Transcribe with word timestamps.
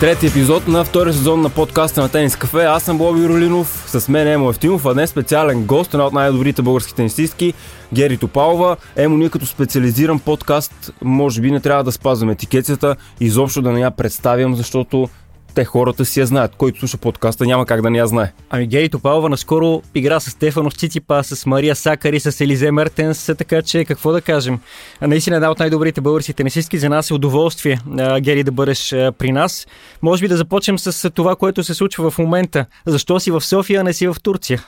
Трети 0.00 0.26
епизод 0.26 0.68
на 0.68 0.84
втория 0.84 1.12
сезон 1.12 1.40
на 1.40 1.50
подкаста 1.50 2.00
на 2.00 2.08
Тенис 2.08 2.36
Кафе. 2.36 2.64
Аз 2.64 2.82
съм 2.82 2.98
Боби 2.98 3.28
Ролинов, 3.28 3.84
с 3.86 4.08
мен 4.08 4.26
е 4.26 4.32
Емо 4.32 4.48
Евтимов, 4.48 4.86
а 4.86 4.94
днес 4.94 5.10
специален 5.10 5.64
гост, 5.64 5.94
една 5.94 6.06
от 6.06 6.12
най-добрите 6.12 6.62
български 6.62 6.94
тенисистки, 6.94 7.54
Гери 7.92 8.16
Топалова. 8.16 8.76
Емо, 8.96 9.16
ние 9.16 9.28
като 9.28 9.46
специализиран 9.46 10.18
подкаст, 10.18 10.92
може 11.02 11.40
би 11.40 11.50
не 11.50 11.60
трябва 11.60 11.84
да 11.84 11.92
спазваме 11.92 12.32
етикетията, 12.32 12.96
изобщо 13.20 13.62
да 13.62 13.72
не 13.72 13.80
я 13.80 13.90
представям, 13.90 14.54
защото 14.54 15.08
те 15.54 15.64
хората 15.64 16.04
си 16.04 16.20
я 16.20 16.26
знаят. 16.26 16.56
Който 16.56 16.78
слуша 16.78 16.98
подкаста 16.98 17.46
няма 17.46 17.66
как 17.66 17.82
да 17.82 17.90
не 17.90 17.98
я 17.98 18.06
знае. 18.06 18.32
Ами 18.50 18.66
Гери 18.66 18.88
Топалова 18.88 19.28
наскоро 19.28 19.82
игра 19.94 20.20
с 20.20 20.30
Стефанов 20.30 20.74
Циципа, 20.74 21.22
с 21.22 21.46
Мария 21.46 21.76
Сакари, 21.76 22.20
с 22.20 22.40
Елизе 22.40 22.70
Мертенс, 22.70 23.26
така 23.38 23.62
че 23.62 23.84
какво 23.84 24.12
да 24.12 24.20
кажем. 24.20 24.60
Наистина 25.00 25.36
една 25.36 25.50
от 25.50 25.58
най-добрите 25.58 26.00
български 26.00 26.32
тенисистки. 26.32 26.78
За 26.78 26.88
нас 26.88 27.10
е 27.10 27.14
удоволствие, 27.14 27.78
Гери, 28.20 28.42
да 28.42 28.52
бъдеш 28.52 28.90
при 28.90 29.32
нас. 29.32 29.66
Може 30.02 30.22
би 30.22 30.28
да 30.28 30.36
започнем 30.36 30.78
с 30.78 31.10
това, 31.10 31.36
което 31.36 31.64
се 31.64 31.74
случва 31.74 32.10
в 32.10 32.18
момента. 32.18 32.66
Защо 32.86 33.20
си 33.20 33.30
в 33.30 33.40
София, 33.40 33.80
а 33.80 33.84
не 33.84 33.92
си 33.92 34.06
в 34.06 34.16
Турция? 34.22 34.62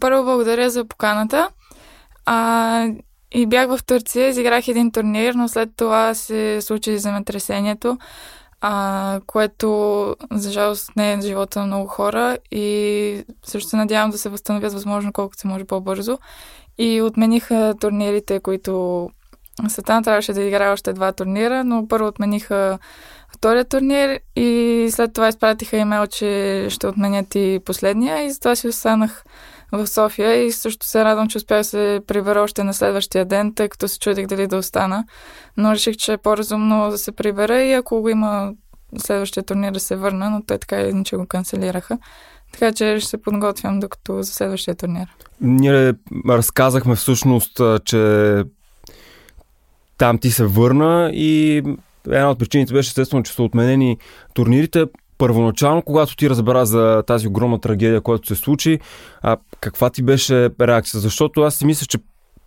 Първо 0.00 0.24
благодаря 0.24 0.70
за 0.70 0.84
поканата. 0.84 1.48
А, 2.26 2.86
и 3.32 3.46
бях 3.46 3.68
в 3.68 3.84
Турция, 3.86 4.28
изиграх 4.28 4.68
един 4.68 4.92
турнир, 4.92 5.34
но 5.34 5.48
след 5.48 5.68
това 5.76 6.14
се 6.14 6.60
случи 6.60 6.98
земетресението 6.98 7.98
а, 8.60 9.20
което 9.26 10.16
за 10.32 10.50
жалост 10.52 10.90
не 10.96 11.12
е 11.12 11.20
живота 11.20 11.60
на 11.60 11.66
много 11.66 11.86
хора 11.86 12.38
и 12.50 13.24
също 13.46 13.68
се 13.68 13.76
надявам 13.76 14.10
да 14.10 14.18
се 14.18 14.28
възстановят 14.28 14.72
възможно 14.72 15.12
колкото 15.12 15.40
се 15.40 15.48
може 15.48 15.64
по-бързо. 15.64 16.18
И 16.78 17.02
отмениха 17.02 17.74
турнирите, 17.80 18.40
които 18.40 19.10
Светана 19.68 20.02
трябваше 20.02 20.32
да 20.32 20.42
играе 20.42 20.72
още 20.72 20.92
два 20.92 21.12
турнира, 21.12 21.64
но 21.64 21.88
първо 21.88 22.06
отмениха 22.08 22.78
втория 23.34 23.64
турнир 23.64 24.20
и 24.36 24.88
след 24.92 25.12
това 25.12 25.28
изпратиха 25.28 25.76
имейл, 25.76 26.06
че 26.06 26.66
ще 26.70 26.86
отменят 26.86 27.34
и 27.34 27.60
последния 27.64 28.24
и 28.24 28.30
затова 28.30 28.56
си 28.56 28.68
останах 28.68 29.24
в 29.72 29.86
София 29.86 30.44
и 30.44 30.52
също 30.52 30.86
се 30.86 31.04
радвам, 31.04 31.28
че 31.28 31.38
успях 31.38 31.58
да 31.58 31.64
се 31.64 32.00
прибера 32.06 32.40
още 32.40 32.64
на 32.64 32.74
следващия 32.74 33.24
ден, 33.24 33.54
тъй 33.54 33.68
като 33.68 33.88
се 33.88 33.98
чудих 33.98 34.26
дали 34.26 34.46
да 34.46 34.56
остана. 34.56 35.04
Но 35.56 35.72
реших, 35.72 35.96
че 35.96 36.12
е 36.12 36.18
по-разумно 36.18 36.90
да 36.90 36.98
се 36.98 37.12
прибера 37.12 37.62
и 37.62 37.72
ако 37.72 38.00
го 38.00 38.08
има 38.08 38.52
следващия 38.98 39.42
турнир 39.42 39.72
да 39.72 39.80
се 39.80 39.96
върна, 39.96 40.30
но 40.30 40.42
те 40.42 40.58
така 40.58 40.80
или 40.80 40.88
иначе 40.88 41.16
го 41.16 41.26
канцелираха. 41.26 41.98
Така 42.52 42.72
че 42.72 43.00
ще 43.00 43.10
се 43.10 43.22
подготвям 43.22 43.80
докато 43.80 44.22
за 44.22 44.32
следващия 44.32 44.74
турнир. 44.74 45.08
Ние 45.40 45.94
разказахме 46.28 46.94
всъщност, 46.96 47.60
че 47.84 48.44
там 49.98 50.18
ти 50.18 50.30
се 50.30 50.46
върна 50.46 51.10
и 51.14 51.62
една 52.06 52.30
от 52.30 52.38
причините 52.38 52.72
беше 52.72 52.88
естествено, 52.88 53.22
че 53.22 53.32
са 53.32 53.42
отменени 53.42 53.98
турнирите 54.34 54.86
първоначално, 55.18 55.82
когато 55.82 56.16
ти 56.16 56.30
разбра 56.30 56.64
за 56.64 57.02
тази 57.06 57.28
огромна 57.28 57.60
трагедия, 57.60 58.00
която 58.00 58.28
се 58.28 58.34
случи, 58.34 58.78
а, 59.22 59.36
каква 59.60 59.90
ти 59.90 60.02
беше 60.02 60.50
реакция? 60.60 61.00
Защото 61.00 61.40
аз 61.40 61.54
си 61.54 61.66
мисля, 61.66 61.86
че 61.86 61.98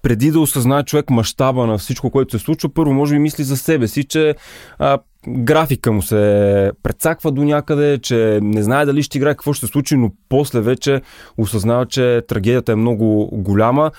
преди 0.02 0.32
да 0.32 0.40
осъзнае 0.40 0.84
човек 0.84 1.10
мащаба 1.10 1.68
на 1.68 1.78
всичко, 1.78 2.12
което 2.12 2.40
се 2.40 2.44
случва, 2.44 2.70
първо 2.70 2.94
може 2.94 3.16
би 3.16 3.20
мисли 3.20 3.44
за 3.44 3.58
себе 3.58 3.88
си, 3.88 4.04
че 4.04 4.36
а, 4.80 5.00
графика 5.28 5.92
му 5.92 6.02
се 6.02 6.72
предсаква 6.84 7.32
до 7.32 7.44
някъде, 7.44 7.98
че 7.98 8.40
не 8.42 8.64
знае 8.64 8.86
дали 8.86 9.04
ще 9.04 9.18
играе 9.18 9.34
какво 9.34 9.54
ще 9.54 9.66
се 9.66 9.72
случи, 9.72 9.96
но 9.96 10.12
после 10.30 10.62
вече 10.62 11.02
осъзнава, 11.38 11.86
че 11.86 12.22
трагедията 12.28 12.72
е 12.72 12.76
много 12.76 13.30
голяма. 13.34 13.92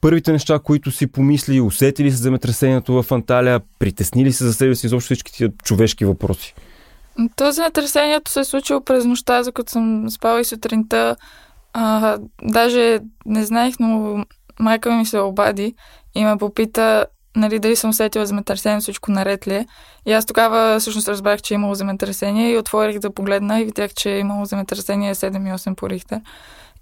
Първите 0.00 0.32
неща, 0.32 0.58
които 0.58 0.90
си 0.90 1.06
помисли, 1.06 1.60
усетили 1.60 2.10
се 2.10 2.16
земетресението 2.16 3.02
в 3.02 3.12
Анталия, 3.12 3.60
притеснили 3.78 4.32
се 4.32 4.44
за 4.44 4.54
себе 4.54 4.74
си 4.74 4.86
изобщо 4.86 5.06
всички 5.06 5.32
тия 5.32 5.52
човешки 5.64 6.04
въпроси? 6.04 6.54
То 7.36 7.52
земетресението 7.52 8.30
се 8.30 8.40
е 8.40 8.44
случило 8.44 8.80
през 8.80 9.04
нощта, 9.04 9.42
за 9.42 9.52
като 9.52 9.72
съм 9.72 10.10
спала 10.10 10.40
и 10.40 10.44
сутринта. 10.44 11.16
А, 11.72 12.18
даже 12.42 12.98
не 13.26 13.44
знаех, 13.44 13.74
но 13.80 14.24
майка 14.60 14.92
ми 14.92 15.06
се 15.06 15.18
обади 15.18 15.74
и 16.14 16.24
ме 16.24 16.36
попита 16.36 17.06
нали, 17.36 17.58
дали 17.58 17.76
съм 17.76 17.90
усетила 17.90 18.26
земетресение, 18.26 18.80
всичко 18.80 19.10
наред 19.10 19.46
ли 19.46 19.54
е. 19.54 19.66
И 20.06 20.12
аз 20.12 20.26
тогава 20.26 20.80
всъщност 20.80 21.08
разбрах, 21.08 21.42
че 21.42 21.54
е 21.54 21.56
имало 21.56 21.74
земетресение 21.74 22.50
и 22.50 22.58
отворих 22.58 22.98
да 22.98 23.14
погледна 23.14 23.60
и 23.60 23.64
видях, 23.64 23.94
че 23.94 24.10
е 24.10 24.18
имало 24.18 24.44
земетресение 24.44 25.14
7,8 25.14 25.74
по 25.74 25.90
Рихтер. 25.90 26.20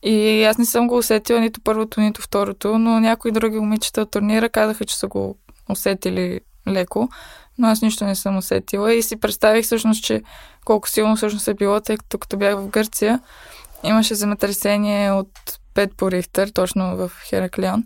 И 0.02 0.44
аз 0.44 0.58
не 0.58 0.64
съм 0.64 0.88
го 0.88 0.96
усетила 0.96 1.40
нито 1.40 1.60
първото, 1.60 2.00
нито 2.00 2.22
второто, 2.22 2.78
но 2.78 3.00
някои 3.00 3.32
други 3.32 3.58
момичета 3.58 4.02
от 4.02 4.10
турнира 4.10 4.48
казаха, 4.48 4.84
че 4.84 4.98
са 4.98 5.06
го 5.06 5.36
усетили 5.68 6.40
леко 6.68 7.08
но 7.58 7.68
аз 7.68 7.82
нищо 7.82 8.04
не 8.04 8.14
съм 8.14 8.36
усетила 8.36 8.94
и 8.94 9.02
си 9.02 9.16
представих 9.16 9.64
всъщност, 9.64 10.04
че 10.04 10.22
колко 10.64 10.88
силно 10.88 11.16
всъщност 11.16 11.48
е 11.48 11.54
било, 11.54 11.80
тъй 11.80 11.96
като 11.96 12.18
като 12.18 12.36
бях 12.36 12.56
в 12.56 12.68
Гърция, 12.68 13.20
имаше 13.82 14.14
земетресение 14.14 15.12
от 15.12 15.30
5 15.74 15.94
по 15.94 16.10
Рихтер, 16.10 16.48
точно 16.48 16.96
в 16.96 17.12
Хераклион. 17.28 17.84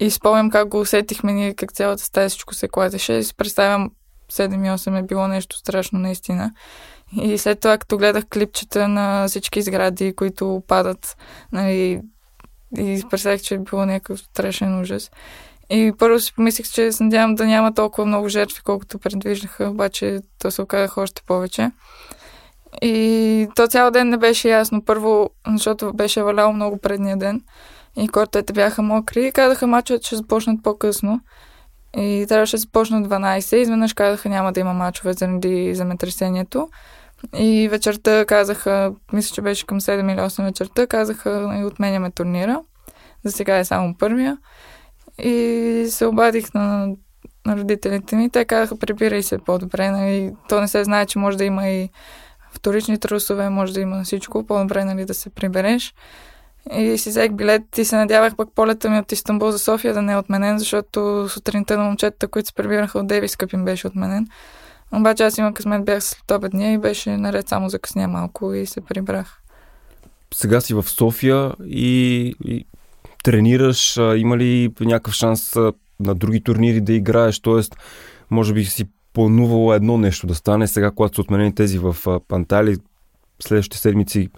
И 0.00 0.10
спомням 0.10 0.50
как 0.50 0.68
го 0.68 0.80
усетихме 0.80 1.32
ние, 1.32 1.54
как 1.54 1.72
цялата 1.72 2.02
стая 2.02 2.28
всичко 2.28 2.54
се 2.54 2.68
кладеше. 2.68 3.12
И 3.12 3.24
си 3.24 3.34
представям 3.34 3.90
7 4.32 4.66
и 4.66 4.78
8 4.78 4.98
е 4.98 5.02
било 5.02 5.28
нещо 5.28 5.56
страшно 5.56 5.98
наистина. 5.98 6.50
И 7.22 7.38
след 7.38 7.60
това, 7.60 7.78
като 7.78 7.98
гледах 7.98 8.24
клипчета 8.32 8.88
на 8.88 9.28
всички 9.28 9.62
сгради, 9.62 10.16
които 10.16 10.62
падат, 10.68 11.16
нали, 11.52 12.00
и 12.78 13.04
представих, 13.10 13.42
че 13.42 13.54
е 13.54 13.58
било 13.58 13.86
някакъв 13.86 14.20
страшен 14.20 14.80
ужас. 14.80 15.10
И 15.70 15.92
първо 15.98 16.18
си 16.20 16.34
помислих, 16.34 16.70
че 16.70 16.92
се 16.92 17.04
надявам 17.04 17.34
да 17.34 17.46
няма 17.46 17.74
толкова 17.74 18.06
много 18.06 18.28
жертви, 18.28 18.60
колкото 18.64 18.98
предвиждаха, 18.98 19.64
обаче 19.64 20.18
то 20.38 20.50
се 20.50 20.62
оказаха 20.62 21.00
още 21.00 21.22
повече. 21.26 21.70
И 22.82 23.48
то 23.56 23.66
цял 23.66 23.90
ден 23.90 24.08
не 24.08 24.16
беше 24.16 24.48
ясно. 24.48 24.84
Първо, 24.84 25.30
защото 25.48 25.92
беше 25.92 26.22
валяло 26.22 26.52
много 26.52 26.78
предния 26.78 27.16
ден 27.16 27.42
и 27.96 28.08
кортовете 28.08 28.52
бяха 28.52 28.82
мокри 28.82 29.26
и 29.26 29.32
казаха 29.32 29.66
мачовете 29.66 30.06
ще 30.06 30.16
започнат 30.16 30.62
по-късно. 30.62 31.20
И 31.96 32.26
трябваше 32.28 32.56
да 32.56 32.60
започнат 32.60 33.08
12. 33.08 33.56
Изведнъж 33.56 33.92
казаха 33.92 34.28
няма 34.28 34.52
да 34.52 34.60
има 34.60 34.72
мачове 34.72 35.12
заради 35.12 35.74
земетресението. 35.74 36.68
И 37.38 37.68
вечерта 37.68 38.24
казаха, 38.24 38.92
мисля, 39.12 39.34
че 39.34 39.42
беше 39.42 39.66
към 39.66 39.80
7 39.80 40.12
или 40.12 40.20
8 40.20 40.44
вечерта, 40.44 40.86
казаха 40.86 41.58
и 41.60 41.64
отменяме 41.64 42.10
турнира. 42.10 42.60
За 43.24 43.32
сега 43.32 43.58
е 43.58 43.64
само 43.64 43.94
първия. 43.98 44.38
И 45.18 45.86
се 45.90 46.06
обадих 46.06 46.54
на, 46.54 46.88
на 47.46 47.56
родителите 47.56 48.16
ми. 48.16 48.30
Те 48.30 48.44
казаха, 48.44 48.76
прибирай 48.76 49.22
се 49.22 49.38
по-добре. 49.38 49.90
Нали? 49.90 50.32
То 50.48 50.60
не 50.60 50.68
се 50.68 50.84
знае, 50.84 51.06
че 51.06 51.18
може 51.18 51.38
да 51.38 51.44
има 51.44 51.68
и 51.68 51.90
вторични 52.52 52.98
трусове, 52.98 53.50
може 53.50 53.72
да 53.72 53.80
има 53.80 54.04
всичко. 54.04 54.46
По-добре 54.46 54.84
нали, 54.84 55.04
да 55.04 55.14
се 55.14 55.30
прибереш. 55.30 55.94
И 56.76 56.98
си 56.98 57.08
взех 57.08 57.32
билет 57.32 57.78
и 57.78 57.84
се 57.84 57.96
надявах 57.96 58.36
пък 58.36 58.48
полета 58.54 58.90
ми 58.90 58.98
от 58.98 59.12
Истанбул 59.12 59.50
за 59.50 59.58
София 59.58 59.94
да 59.94 60.02
не 60.02 60.12
е 60.12 60.16
отменен, 60.16 60.58
защото 60.58 61.28
сутринта 61.28 61.78
на 61.78 61.84
момчетата, 61.84 62.28
които 62.28 62.48
се 62.48 62.54
прибираха 62.54 62.98
от 62.98 63.06
Девис 63.06 63.36
Къп 63.36 63.64
беше 63.64 63.86
отменен. 63.86 64.26
Обаче 64.92 65.22
аз 65.22 65.38
имам 65.38 65.54
късмет, 65.54 65.84
бях 65.84 66.04
след 66.04 66.30
обедния 66.30 66.72
и 66.72 66.78
беше 66.78 67.16
наред 67.16 67.48
само 67.48 67.68
закъсня 67.68 68.08
малко 68.08 68.54
и 68.54 68.66
се 68.66 68.80
прибрах. 68.80 69.40
Сега 70.34 70.60
си 70.60 70.74
в 70.74 70.82
София 70.82 71.52
и, 71.64 72.34
и 72.44 72.66
тренираш? 73.22 73.96
Има 73.96 74.36
ли 74.36 74.72
някакъв 74.80 75.14
шанс 75.14 75.56
на 76.00 76.14
други 76.14 76.42
турнири 76.42 76.80
да 76.80 76.92
играеш? 76.92 77.40
Тоест, 77.40 77.76
може 78.30 78.54
би 78.54 78.64
си 78.64 78.84
планувало 79.12 79.74
едно 79.74 79.98
нещо 79.98 80.26
да 80.26 80.34
стане. 80.34 80.66
Сега, 80.66 80.90
когато 80.90 81.14
са 81.14 81.20
отменени 81.20 81.54
тези 81.54 81.78
в 81.78 81.96
Пантали, 82.28 82.76
следващите 83.42 83.78
седмици, 83.78 84.28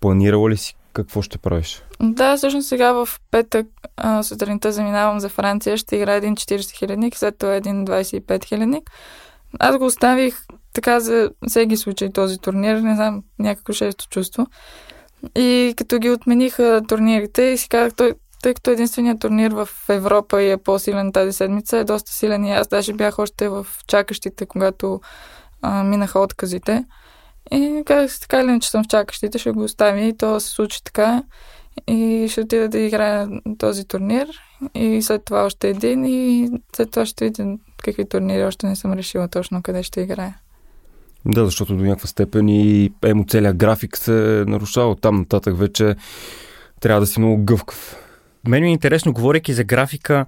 планирала 0.00 0.50
ли 0.50 0.56
си 0.56 0.76
какво 0.92 1.22
ще 1.22 1.38
правиш? 1.38 1.82
Да, 2.00 2.36
всъщност 2.36 2.68
сега 2.68 2.92
в 2.92 3.08
петък 3.30 3.66
сутринта 4.22 4.72
заминавам 4.72 5.20
за 5.20 5.28
Франция. 5.28 5.76
Ще 5.76 5.96
играя 5.96 6.16
един 6.16 6.36
40 6.36 6.78
хилядник, 6.78 7.16
след 7.16 7.38
това 7.38 7.54
един 7.54 7.86
25 7.86 8.44
хилядник. 8.44 8.90
Аз 9.58 9.78
го 9.78 9.84
оставих 9.84 10.38
така 10.72 11.00
за 11.00 11.30
всеки 11.48 11.76
случай 11.76 12.12
този 12.12 12.38
турнир. 12.38 12.76
Не 12.76 12.94
знам, 12.94 13.22
някакво 13.38 13.72
шесто 13.72 14.08
чувство. 14.08 14.46
И 15.36 15.74
като 15.76 15.98
ги 15.98 16.10
отмениха 16.10 16.82
турнирите 16.88 17.42
и 17.42 17.56
си 17.56 17.68
казах, 17.68 17.94
той, 17.96 18.14
тъй 18.42 18.54
като 18.54 18.70
единственият 18.70 19.20
турнир 19.20 19.50
в 19.50 19.68
Европа 19.88 20.42
и 20.42 20.50
е 20.50 20.56
по-силен 20.56 21.12
тази 21.12 21.32
седмица, 21.32 21.78
е 21.78 21.84
доста 21.84 22.12
силен 22.12 22.44
и 22.44 22.52
аз 22.52 22.68
даже 22.68 22.92
бях 22.92 23.18
още 23.18 23.48
в 23.48 23.66
чакащите, 23.86 24.46
когато 24.46 25.00
а, 25.62 25.84
минаха 25.84 26.20
отказите. 26.20 26.84
И 27.50 27.82
казах 27.86 28.12
си 28.12 28.20
така 28.20 28.40
или 28.40 28.60
че 28.60 28.70
съм 28.70 28.84
в 28.84 28.88
чакащите, 28.88 29.38
ще 29.38 29.50
го 29.50 29.62
оставя 29.62 30.00
и 30.00 30.16
то 30.16 30.40
се 30.40 30.50
случи 30.50 30.84
така. 30.84 31.22
И 31.86 32.28
ще 32.30 32.40
отида 32.40 32.68
да 32.68 32.78
играя 32.78 33.28
този 33.58 33.84
турнир 33.84 34.28
и 34.74 35.02
след 35.02 35.24
това 35.24 35.44
още 35.44 35.68
един 35.68 36.04
и 36.04 36.50
след 36.76 36.90
това 36.90 37.06
ще 37.06 37.24
видя 37.24 37.56
какви 37.82 38.08
турнири 38.08 38.44
още 38.44 38.66
не 38.66 38.76
съм 38.76 38.92
решила 38.92 39.28
точно 39.28 39.62
къде 39.62 39.82
ще 39.82 40.00
играя. 40.00 40.38
Да, 41.26 41.44
защото 41.44 41.76
до 41.76 41.84
някаква 41.84 42.06
степен 42.06 42.48
и 42.48 42.92
емо 43.04 43.24
целият 43.28 43.56
график 43.56 43.96
се 43.96 44.44
нарушава. 44.46 44.96
Там 44.96 45.16
нататък 45.16 45.58
вече 45.58 45.96
трябва 46.80 47.00
да 47.00 47.06
си 47.06 47.20
много 47.20 47.44
гъвкав. 47.44 47.96
Мен 48.48 48.62
ми 48.62 48.68
е 48.68 48.72
интересно, 48.72 49.12
говоряки 49.12 49.52
за 49.52 49.64
графика, 49.64 50.26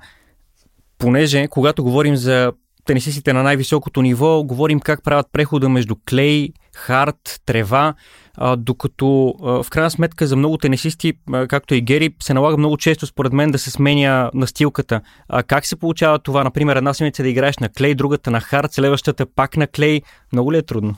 понеже 0.98 1.48
когато 1.48 1.84
говорим 1.84 2.16
за 2.16 2.52
тенисистите 2.84 3.32
на 3.32 3.42
най-високото 3.42 4.02
ниво, 4.02 4.44
говорим 4.44 4.80
как 4.80 5.02
правят 5.02 5.26
прехода 5.32 5.68
между 5.68 5.96
клей, 6.08 6.48
хард, 6.74 7.40
трева, 7.46 7.94
а, 8.38 8.56
докато 8.56 9.34
а, 9.42 9.62
в 9.62 9.70
крайна 9.70 9.90
сметка 9.90 10.26
за 10.26 10.36
много 10.36 10.58
тенисисти, 10.58 11.12
а, 11.32 11.46
както 11.46 11.74
и 11.74 11.80
Гери, 11.80 12.14
се 12.22 12.34
налага 12.34 12.56
много 12.56 12.76
често 12.76 13.06
според 13.06 13.32
мен 13.32 13.50
да 13.50 13.58
се 13.58 13.70
сменя 13.70 14.30
настилката. 14.34 15.00
А, 15.28 15.42
как 15.42 15.66
се 15.66 15.76
получава 15.76 16.18
това? 16.18 16.44
Например, 16.44 16.76
една 16.76 16.94
седмица 16.94 17.22
да 17.22 17.28
играеш 17.28 17.58
на 17.58 17.68
клей, 17.68 17.94
другата 17.94 18.30
на 18.30 18.40
хард, 18.40 18.72
следващата 18.72 19.26
пак 19.26 19.56
на 19.56 19.66
клей. 19.66 20.02
Много 20.32 20.52
ли 20.52 20.56
е 20.56 20.62
трудно? 20.62 20.94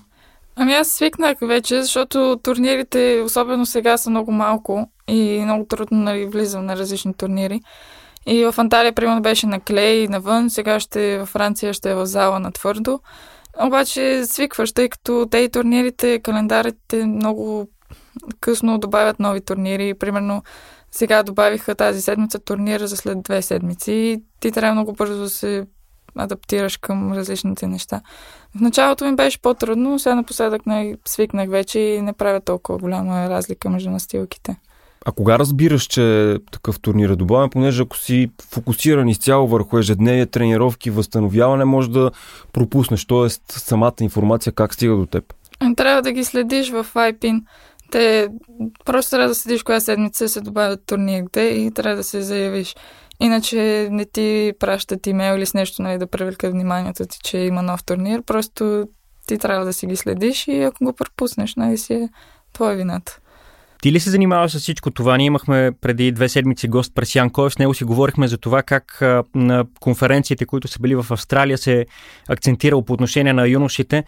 Ами 0.57 0.75
аз 0.75 0.89
свикнах 0.89 1.39
вече, 1.43 1.83
защото 1.83 2.39
турнирите, 2.43 3.23
особено 3.25 3.67
сега, 3.67 3.97
са 3.97 4.11
много 4.11 4.33
малко 4.33 4.91
и 5.09 5.41
много 5.45 5.65
трудно 5.65 5.99
нали, 5.99 6.27
влизам 6.27 6.67
на 6.67 6.77
различни 6.77 7.15
турнири. 7.15 7.61
И 8.27 8.45
в 8.45 8.55
Анталия, 8.59 8.93
примерно, 8.93 9.23
беше 9.23 9.47
на 9.47 9.61
клей, 9.61 10.09
навън, 10.09 10.51
сега 10.51 10.81
ще 10.81 11.19
във 11.19 11.29
Франция 11.29 11.75
ще 11.75 11.91
е 11.91 11.95
в 11.95 12.07
зала 12.07 12.41
на 12.41 12.53
твърдо. 12.53 13.01
Обаче 13.58 14.26
свикваш, 14.26 14.73
тъй 14.73 14.88
като 14.88 15.26
те 15.31 15.38
и 15.38 15.50
турнирите, 15.50 16.19
календарите 16.19 17.06
много 17.06 17.69
късно 18.41 18.79
добавят 18.79 19.20
нови 19.20 19.41
турнири. 19.41 19.94
Примерно 19.94 20.43
сега 20.91 21.23
добавиха 21.23 21.75
тази 21.75 22.02
седмица 22.02 22.38
турнира 22.38 22.87
за 22.87 22.97
след 22.97 23.23
две 23.23 23.43
седмици 23.43 23.93
и 23.93 24.23
ти 24.41 24.52
трябва 24.52 24.75
много 24.75 24.93
бързо 24.93 25.19
да 25.19 25.31
се 25.31 25.67
адаптираш 26.17 26.76
към 26.76 27.12
различните 27.12 27.67
неща. 27.67 28.00
В 28.56 28.61
началото 28.61 29.05
ми 29.05 29.17
беше 29.17 29.41
по-трудно, 29.43 29.99
сега 29.99 30.14
напоследък 30.14 30.67
не 30.67 30.97
свикнах 31.06 31.50
вече 31.50 31.79
и 31.79 32.02
не 32.02 32.12
правя 32.12 32.41
толкова 32.41 32.79
голяма 32.79 33.31
разлика 33.31 33.70
между 33.70 33.91
настилките. 33.91 34.56
А 35.06 35.12
кога 35.12 35.38
разбираш, 35.38 35.82
че 35.82 36.37
такъв 36.52 36.81
турнир 36.81 37.11
е 37.11 37.17
добавен, 37.17 37.50
понеже 37.50 37.82
ако 37.82 37.97
си 37.97 38.31
фокусиран 38.50 39.08
изцяло 39.08 39.49
върху 39.49 39.79
ежедневие, 39.79 40.26
тренировки, 40.26 40.91
възстановяване, 40.91 41.64
може 41.64 41.91
да 41.91 42.11
пропуснеш, 42.52 43.05
т.е. 43.05 43.29
самата 43.52 43.94
информация 44.00 44.52
как 44.52 44.75
стига 44.75 44.97
до 44.97 45.06
теб? 45.06 45.35
Трябва 45.76 46.02
да 46.02 46.12
ги 46.12 46.25
следиш 46.25 46.70
в 46.70 46.87
IPIN. 46.94 47.43
Те 47.91 48.29
просто 48.85 49.11
трябва 49.11 49.29
да 49.29 49.35
следиш 49.35 49.62
коя 49.62 49.81
седмица 49.81 50.29
се 50.29 50.41
добавят 50.41 50.87
турнирите 50.87 51.41
и 51.41 51.70
трябва 51.70 51.97
да 51.97 52.05
се 52.05 52.23
заявиш. 52.23 52.76
Иначе 53.20 53.88
не 53.91 54.05
ти 54.05 54.52
пращат 54.58 55.06
имейл 55.06 55.37
или 55.37 55.47
с 55.47 55.55
нещо 55.55 55.82
нали, 55.82 55.99
да 55.99 56.06
привлекат 56.06 56.52
вниманието 56.52 57.06
ти, 57.06 57.19
че 57.25 57.38
има 57.38 57.62
нов 57.62 57.85
турнир. 57.85 58.23
Просто 58.23 58.85
ти 59.26 59.38
трябва 59.38 59.64
да 59.64 59.73
си 59.73 59.87
ги 59.87 59.97
следиш 59.97 60.49
и 60.49 60.62
ако 60.62 60.85
го 60.85 60.93
пропуснеш, 60.93 61.56
нали 61.56 61.79
си 61.79 61.94
е 61.94 62.08
твоя 62.52 62.76
вината. 62.76 63.19
Ти 63.82 63.93
ли 63.93 64.00
се 64.00 64.11
занимаваш 64.11 64.53
с 64.53 64.59
всичко 64.59 64.91
това? 64.91 65.17
Ние 65.17 65.27
имахме 65.27 65.73
преди 65.81 66.12
две 66.12 66.29
седмици 66.29 66.69
гост 66.69 66.94
Пресян 66.94 67.31
Коев. 67.31 67.53
С 67.53 67.59
него 67.59 67.75
си 67.75 67.85
говорихме 67.85 68.29
за 68.29 68.38
това 68.38 68.62
как 68.62 68.99
на 69.35 69.65
конференциите, 69.81 70.47
които 70.47 70.69
са 70.69 70.79
били 70.79 70.94
в 70.94 71.06
Австралия, 71.11 71.59
се 71.59 71.87
акцентирал 72.29 72.82
по 72.82 72.93
отношение 72.93 73.32
на 73.32 73.49
юношите, 73.49 74.05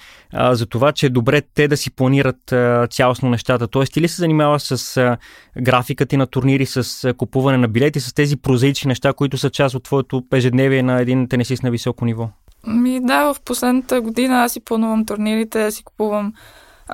за 0.51 0.67
това, 0.67 0.93
че 0.93 1.07
е 1.07 1.09
добре 1.09 1.43
те 1.55 1.69
да 1.69 1.77
си 1.77 1.91
планират 1.91 2.55
цялостно 2.91 3.31
нещата. 3.31 3.69
Тоест, 3.69 3.93
ти 3.93 4.01
ли 4.01 4.09
се 4.09 4.17
занимаваш 4.17 4.63
с 4.63 5.17
графиката 5.61 6.17
на 6.17 6.27
турнири, 6.27 6.67
с 6.67 7.15
купуване 7.15 7.59
на 7.59 7.69
билети, 7.69 8.01
с 8.01 8.15
тези 8.15 8.37
прозаични 8.37 8.89
неща, 8.89 9.13
които 9.13 9.39
са 9.39 9.51
част 9.51 9.75
от 9.75 9.83
твоето 9.85 10.23
ежедневие 10.33 10.83
на 10.83 11.01
един 11.01 11.29
тенисист 11.29 11.63
на 11.63 11.71
високо 11.71 12.05
ниво? 12.05 12.29
Ми 12.67 13.01
да, 13.03 13.35
в 13.35 13.41
последната 13.45 14.01
година 14.01 14.35
аз 14.35 14.53
си 14.53 14.61
планувам 14.61 15.07
турнирите, 15.07 15.71
си 15.71 15.85
купувам 15.85 16.33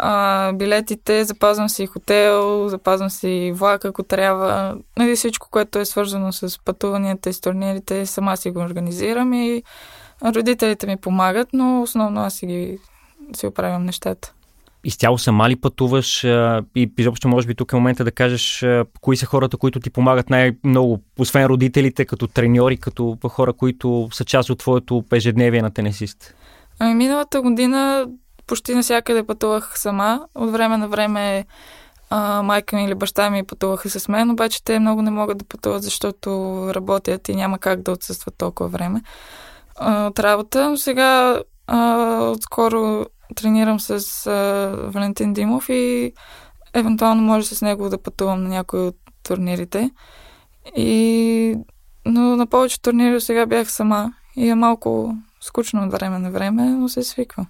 а, 0.00 0.52
билетите, 0.52 1.24
запазвам 1.24 1.68
си 1.68 1.86
хотел, 1.86 2.68
запазвам 2.68 3.10
си 3.10 3.52
влак, 3.54 3.84
ако 3.84 4.02
трябва. 4.02 4.76
Нали, 4.98 5.16
всичко, 5.16 5.48
което 5.50 5.78
е 5.78 5.84
свързано 5.84 6.32
с 6.32 6.64
пътуванията 6.64 7.30
и 7.30 7.32
с 7.32 7.40
турнирите, 7.40 8.06
сама 8.06 8.36
си 8.36 8.50
го 8.50 8.60
организирам 8.60 9.32
и 9.32 9.62
родителите 10.24 10.86
ми 10.86 10.96
помагат, 10.96 11.48
но 11.52 11.82
основно 11.82 12.20
аз 12.20 12.34
си 12.34 12.46
ги 12.46 12.78
си 13.36 13.46
оправям 13.46 13.84
нещата. 13.84 14.32
Изцяло 14.84 15.18
сама 15.18 15.48
ли 15.48 15.56
пътуваш 15.56 16.24
и 16.74 16.92
изобщо 16.98 17.28
може 17.28 17.46
би 17.46 17.54
тук 17.54 17.72
е 17.72 17.76
момента 17.76 18.04
да 18.04 18.10
кажеш 18.10 18.64
кои 19.00 19.16
са 19.16 19.26
хората, 19.26 19.56
които 19.56 19.80
ти 19.80 19.90
помагат 19.90 20.30
най-много, 20.30 21.02
освен 21.18 21.46
родителите, 21.46 22.04
като 22.04 22.26
треньори, 22.26 22.76
като 22.76 23.18
хора, 23.28 23.52
които 23.52 24.08
са 24.12 24.24
част 24.24 24.50
от 24.50 24.58
твоето 24.58 25.04
ежедневие 25.12 25.62
на 25.62 25.70
тенесист? 25.70 26.34
Ами 26.78 26.94
миналата 26.94 27.42
година 27.42 28.06
почти 28.48 28.74
навсякъде 28.74 29.26
пътувах 29.26 29.78
сама. 29.78 30.26
От 30.34 30.50
време 30.52 30.76
на 30.76 30.88
време 30.88 31.46
а, 32.10 32.42
майка 32.42 32.76
ми 32.76 32.84
или 32.84 32.94
баща 32.94 33.30
ми 33.30 33.44
пътуваха 33.44 33.90
с 33.90 34.08
мен, 34.08 34.30
обаче 34.30 34.64
те 34.64 34.78
много 34.78 35.02
не 35.02 35.10
могат 35.10 35.38
да 35.38 35.44
пътуват, 35.44 35.82
защото 35.82 36.30
работят 36.74 37.28
и 37.28 37.36
няма 37.36 37.58
как 37.58 37.82
да 37.82 37.92
отсъстват 37.92 38.34
толкова 38.38 38.68
време 38.68 39.02
а, 39.76 40.06
от 40.06 40.18
работа. 40.18 40.70
Но 40.70 40.76
сега 40.76 41.42
а, 41.66 42.20
отскоро 42.20 43.06
тренирам 43.34 43.80
с 43.80 44.26
а, 44.26 44.90
Валентин 44.90 45.32
Димов 45.32 45.68
и 45.68 46.12
евентуално 46.74 47.22
може 47.22 47.46
с 47.46 47.62
него 47.62 47.88
да 47.88 48.02
пътувам 48.02 48.42
на 48.42 48.48
някои 48.48 48.80
от 48.80 48.96
турнирите. 49.22 49.90
И... 50.76 51.54
Но 52.06 52.36
на 52.36 52.46
повече 52.46 52.82
турнири 52.82 53.20
сега 53.20 53.46
бях 53.46 53.72
сама 53.72 54.12
и 54.36 54.48
е 54.48 54.54
малко 54.54 55.14
скучно 55.40 55.82
от 55.82 55.92
време 55.92 56.18
на 56.18 56.30
време, 56.30 56.62
но 56.62 56.88
се 56.88 57.02
свиквам. 57.02 57.46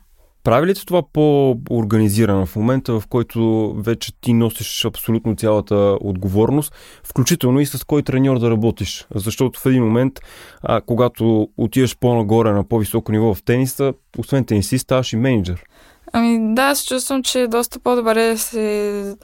Прави 0.49 0.67
ли 0.67 0.75
това 0.75 1.03
по-организирано 1.13 2.47
в 2.47 2.57
момента, 2.57 3.01
в 3.01 3.07
който 3.07 3.73
вече 3.79 4.13
ти 4.21 4.33
носиш 4.33 4.85
абсолютно 4.85 5.37
цялата 5.37 5.75
отговорност, 6.01 6.75
включително 7.05 7.61
и 7.61 7.67
с 7.67 7.85
кой 7.85 8.03
треньор 8.03 8.39
да 8.39 8.51
работиш? 8.51 9.07
Защото 9.15 9.61
в 9.61 9.67
един 9.67 9.85
момент, 9.85 10.21
а, 10.63 10.81
когато 10.81 11.49
отиваш 11.57 11.97
по-нагоре 11.99 12.53
на 12.53 12.65
по-високо 12.65 13.13
ниво 13.13 13.35
в 13.35 13.43
тениса, 13.43 13.93
освен 14.19 14.45
тенисист, 14.45 14.83
ставаш 14.83 15.13
и 15.13 15.17
менеджер. 15.17 15.65
Ами 16.13 16.55
да, 16.55 16.63
аз 16.63 16.85
чувствам, 16.85 17.23
че 17.23 17.41
е 17.41 17.49
доста 17.49 17.79
по-добре 17.81 18.37
се 18.37 19.15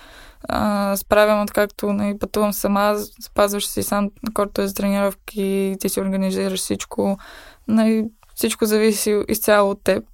а, 0.48 0.96
справям, 0.96 1.42
откакто 1.42 1.92
нали, 1.92 2.18
пътувам 2.18 2.52
сама, 2.52 2.96
спазваш 3.22 3.66
си 3.66 3.82
сам 3.82 4.10
корто 4.34 4.66
за 4.66 4.74
тренировки, 4.74 5.76
ти 5.80 5.88
си 5.88 6.00
организираш 6.00 6.60
всичко. 6.60 7.18
Нали, 7.68 8.04
всичко 8.34 8.66
зависи 8.66 9.22
изцяло 9.28 9.70
от 9.70 9.84
теб. 9.84 10.04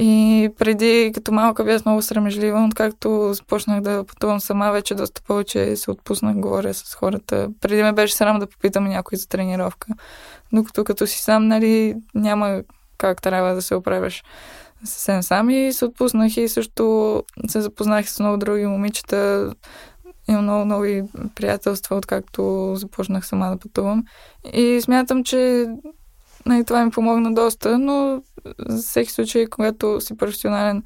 И 0.00 0.48
преди, 0.58 1.12
като 1.14 1.32
малка, 1.32 1.64
бях 1.64 1.84
много 1.84 2.02
срамежлива, 2.02 2.66
откакто 2.70 3.32
започнах 3.32 3.80
да 3.80 4.04
пътувам 4.04 4.40
сама, 4.40 4.72
вече 4.72 4.94
доста 4.94 5.22
повече 5.22 5.76
се 5.76 5.90
отпуснах, 5.90 6.36
говоря 6.36 6.74
с 6.74 6.94
хората. 6.94 7.48
Преди 7.60 7.82
ме 7.82 7.92
беше 7.92 8.14
срам 8.14 8.38
да 8.38 8.46
попитам 8.46 8.84
някой 8.84 9.18
за 9.18 9.28
тренировка. 9.28 9.88
Докато 10.52 10.84
като 10.84 11.06
си 11.06 11.18
сам, 11.18 11.48
нали, 11.48 11.94
няма 12.14 12.62
как 12.98 13.22
трябва 13.22 13.54
да 13.54 13.62
се 13.62 13.74
оправяш 13.74 14.22
съвсем 14.84 15.22
сам 15.22 15.50
и 15.50 15.72
се 15.72 15.84
отпуснах 15.84 16.36
и 16.36 16.48
също 16.48 17.22
се 17.48 17.60
запознах 17.60 18.10
с 18.10 18.20
много 18.20 18.36
други 18.36 18.66
момичета. 18.66 19.52
Имам 20.28 20.44
много 20.44 20.64
нови 20.64 21.02
приятелства, 21.34 21.96
откакто 21.96 22.72
започнах 22.76 23.26
сама 23.26 23.50
да 23.50 23.56
пътувам. 23.56 24.04
И 24.52 24.80
смятам, 24.80 25.24
че 25.24 25.66
Нали, 26.48 26.64
това 26.64 26.84
ми 26.84 26.90
помогна 26.90 27.34
доста, 27.34 27.78
но 27.78 28.22
за 28.68 28.82
всеки 28.82 29.12
случай, 29.12 29.46
когато 29.46 30.00
си 30.00 30.16
професионален 30.16 30.82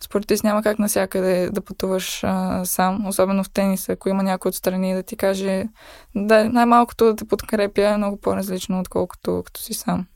спортист, 0.00 0.44
няма 0.44 0.62
как 0.62 0.78
насякъде 0.78 1.50
да 1.52 1.60
пътуваш 1.60 2.24
а, 2.24 2.64
сам, 2.64 3.06
особено 3.06 3.44
в 3.44 3.50
тениса, 3.50 3.92
ако 3.92 4.08
има 4.08 4.22
някой 4.22 4.48
отстрани 4.48 4.94
да 4.94 5.02
ти 5.02 5.16
каже, 5.16 5.64
да, 6.14 6.44
най-малкото 6.44 7.04
да 7.04 7.16
те 7.16 7.24
подкрепя 7.24 7.88
е 7.88 7.96
много 7.96 8.16
по-различно, 8.16 8.80
отколкото 8.80 9.42
като 9.46 9.60
си 9.60 9.74
сам. 9.74 10.06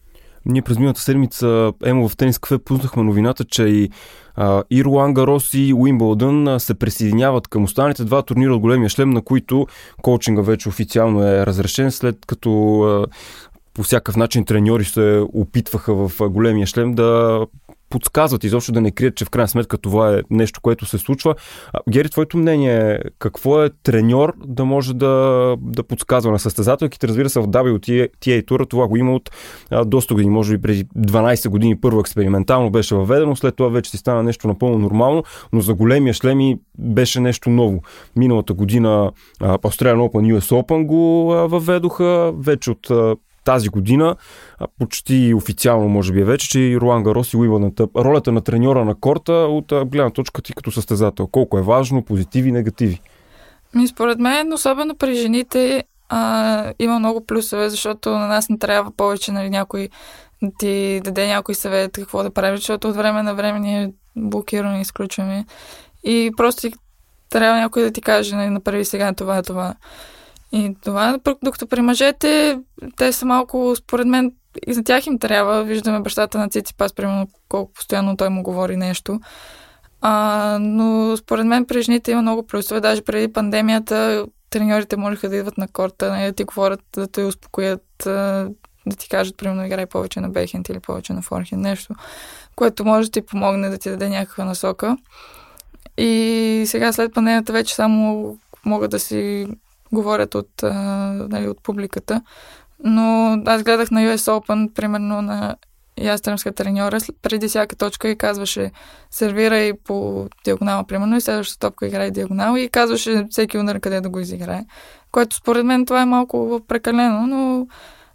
Ние 0.47 0.63
през 0.63 0.79
миналата 0.79 1.01
седмица, 1.01 1.73
Емо 1.85 2.09
в 2.09 2.17
Тенис 2.17 2.39
Кафе, 2.39 2.59
пуснахме 2.59 3.03
новината, 3.03 3.45
че 3.45 3.63
и, 3.63 3.91
а, 4.35 4.63
и 4.71 4.83
Гарос 5.13 5.55
и 5.55 5.75
Уимбълдън 5.75 6.61
се 6.61 6.75
присъединяват 6.75 7.49
към 7.49 7.65
останалите 7.65 8.05
два 8.05 8.23
турнира 8.23 8.55
от 8.55 8.61
големия 8.61 8.89
шлем, 8.89 9.11
на 9.11 9.23
които 9.23 9.67
коучинга 10.03 10.43
вече 10.43 10.69
официално 10.69 11.23
е 11.23 11.47
разрешен, 11.47 11.91
след 11.91 12.27
като 12.27 13.07
по 13.75 13.83
всякакъв 13.83 14.16
начин 14.16 14.45
треньори 14.45 14.85
се 14.85 15.23
опитваха 15.33 15.95
в 15.95 16.28
големия 16.31 16.66
шлем 16.66 16.95
да 16.95 17.40
подсказват, 17.95 18.45
изобщо 18.45 18.73
да 18.73 18.81
не 18.81 18.90
крият, 18.90 19.16
че 19.16 19.25
в 19.25 19.31
крайна 19.31 19.49
сметка 19.49 19.78
това 19.78 20.14
е 20.14 20.21
нещо, 20.31 20.61
което 20.61 20.87
се 20.87 20.99
случва. 20.99 21.35
Гери, 21.90 22.09
твоето 22.09 22.37
мнение 22.37 22.90
е 22.93 22.99
какво 23.19 23.62
е 23.62 23.71
треньор 23.83 24.33
да 24.47 24.64
може 24.64 24.95
да, 24.95 25.57
да 25.61 25.83
подсказва 25.83 26.33
на 26.33 26.38
състезателките? 26.38 27.09
Разбира 27.09 27.31
се, 27.31 27.40
в 27.40 27.47
WTA 27.47 28.47
тура 28.47 28.66
това 28.66 28.88
го 28.88 28.97
има 28.97 29.14
от 29.14 29.31
а, 29.71 29.85
доста 29.85 30.14
години, 30.14 30.31
може 30.31 30.57
би 30.57 30.62
преди 30.62 30.85
12 30.85 31.49
години 31.49 31.81
първо 31.81 32.00
експериментално 32.00 32.71
беше 32.71 32.95
въведено, 32.95 33.37
след 33.37 33.57
това 33.57 33.69
вече 33.69 33.90
си 33.90 33.97
стана 33.97 34.23
нещо 34.23 34.49
напълно 34.49 34.78
нормално, 34.78 35.25
но 35.52 35.61
за 35.61 35.75
големия 35.75 36.14
шлеми 36.14 36.59
беше 36.78 37.21
нещо 37.21 37.50
ново. 37.50 37.83
Миналата 38.16 38.54
година 38.54 39.12
Australian 39.40 40.09
Open, 40.09 40.38
US 40.38 40.62
Open 40.62 40.87
го 40.87 41.33
а, 41.33 41.47
въведоха, 41.47 42.33
вече 42.37 42.71
от 42.71 42.90
а, 42.90 43.16
тази 43.45 43.69
година, 43.69 44.17
почти 44.79 45.35
официално 45.35 45.89
може 45.89 46.13
би 46.13 46.21
е 46.21 46.25
вече, 46.25 46.49
че 46.49 46.61
и 46.61 46.81
Руан 46.81 47.03
Гарос 47.03 47.33
и 47.33 47.37
Уивълната, 47.37 47.89
ролята 47.97 48.33
на 48.33 48.41
треньора 48.41 48.85
на 48.85 48.95
корта 48.95 49.33
от 49.33 49.67
гледна 49.67 50.11
точка 50.11 50.43
ти 50.43 50.55
като 50.55 50.71
състезател. 50.71 51.27
Колко 51.27 51.59
е 51.59 51.63
важно, 51.63 52.05
позитиви 52.05 52.49
и 52.49 52.53
негативи? 52.53 53.01
Ми, 53.75 53.89
според 53.89 54.19
мен, 54.19 54.53
особено 54.53 54.97
при 54.97 55.15
жените, 55.15 55.85
а, 56.09 56.73
има 56.79 56.99
много 56.99 57.27
плюсове, 57.27 57.71
защото 57.71 58.11
на 58.11 58.27
нас 58.27 58.49
не 58.49 58.59
трябва 58.59 58.91
повече 58.91 59.33
нали, 59.33 59.51
някой 59.51 59.89
да 60.43 60.51
ти 60.59 61.01
даде 61.05 61.27
някой 61.27 61.55
съвет 61.55 61.93
какво 61.93 62.23
да 62.23 62.31
правиш, 62.31 62.61
защото 62.61 62.89
от 62.89 62.97
време 62.97 63.23
на 63.23 63.35
време 63.35 63.61
ние 63.61 63.93
блокираме, 64.17 64.81
изключваме. 64.81 65.45
И 66.05 66.31
просто 66.37 66.69
трябва 67.31 67.61
някой 67.61 67.83
да 67.83 67.91
ти 67.91 68.01
каже, 68.01 68.37
нали, 68.37 68.51
направи 68.51 68.85
сега 68.85 69.13
това, 69.13 69.43
това. 69.43 69.75
И 70.55 70.77
това, 70.85 71.19
докато 71.43 71.67
при 71.67 71.81
мъжете, 71.81 72.59
те 72.97 73.13
са 73.13 73.27
малко, 73.27 73.75
според 73.77 74.07
мен, 74.07 74.33
и 74.67 74.75
за 74.75 74.85
тях 74.85 75.07
им 75.07 75.19
трябва. 75.19 75.65
Виждаме 75.65 76.01
бащата 76.01 76.39
на 76.39 76.49
Циципас, 76.49 76.93
примерно, 76.93 77.29
колко 77.49 77.73
постоянно 77.73 78.17
той 78.17 78.29
му 78.29 78.43
говори 78.43 78.77
нещо. 78.77 79.21
А, 80.01 80.59
но 80.61 81.17
според 81.17 81.47
мен 81.47 81.65
при 81.65 81.83
жените 81.83 82.11
има 82.11 82.23
много 82.23 82.47
плюсове. 82.47 82.81
Даже 82.81 83.03
преди 83.03 83.33
пандемията 83.33 84.27
треньорите 84.51 84.97
можеха 84.97 85.29
да 85.29 85.37
идват 85.37 85.59
на 85.59 85.69
корта, 85.69 86.09
нали, 86.09 86.25
да 86.25 86.33
ти 86.33 86.45
говорят, 86.45 86.81
да 86.95 87.07
те 87.07 87.23
успокоят, 87.23 87.85
да 88.87 88.97
ти 88.99 89.09
кажат, 89.09 89.37
примерно, 89.37 89.67
играй 89.67 89.87
повече 89.87 90.21
на 90.21 90.29
бейхенд 90.29 90.69
или 90.69 90.81
повече 90.81 91.13
на 91.13 91.23
форхенд, 91.23 91.63
нещо, 91.63 91.95
което 92.57 92.85
може 92.85 93.09
да 93.09 93.13
ти 93.13 93.27
помогне 93.27 93.69
да 93.69 93.79
ти 93.79 93.91
даде 93.91 94.09
някаква 94.09 94.45
насока. 94.45 94.97
И 95.99 96.65
сега 96.67 96.93
след 96.93 97.15
пандемията 97.15 97.53
вече 97.53 97.75
само 97.75 98.37
могат 98.65 98.91
да 98.91 98.99
си 98.99 99.47
говорят 99.95 100.35
от, 100.35 100.63
а, 100.63 100.75
нали, 101.29 101.49
от 101.49 101.63
публиката. 101.63 102.23
Но 102.85 103.39
аз 103.47 103.63
гледах 103.63 103.91
на 103.91 104.01
US 104.01 104.17
Open, 104.17 104.73
примерно 104.73 105.23
на 105.23 105.57
ястрemска 105.99 106.53
треньора, 106.53 106.99
преди 107.23 107.49
всяка 107.49 107.77
точка 107.77 108.09
и 108.09 108.17
казваше 108.17 108.71
сервирай 109.11 109.73
по 109.85 110.29
диагонала, 110.45 110.85
примерно, 110.85 111.17
и 111.17 111.21
следващата 111.21 111.67
топка 111.67 111.87
играе 111.87 112.11
диагонал 112.11 112.57
и 112.57 112.69
казваше 112.69 113.27
всеки 113.31 113.59
удар 113.59 113.81
къде 113.81 114.01
да 114.01 114.09
го 114.09 114.21
изиграе. 114.21 114.65
Което 115.13 115.37
според 115.37 115.67
мен 115.67 115.87
това 115.87 116.03
е 116.03 116.07
малко 116.07 116.61
прекалено, 116.69 117.27
но 117.27 117.67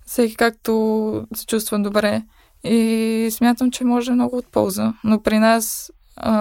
всеки 0.06 0.36
както 0.36 1.28
се 1.36 1.46
чувства 1.46 1.80
добре. 1.80 2.22
И 2.64 3.30
смятам, 3.32 3.72
че 3.72 3.84
може 3.84 4.12
много 4.12 4.38
от 4.38 4.48
полза. 4.52 4.94
Но 5.04 5.22
при 5.22 5.40
нас 5.40 5.92
а, 6.16 6.32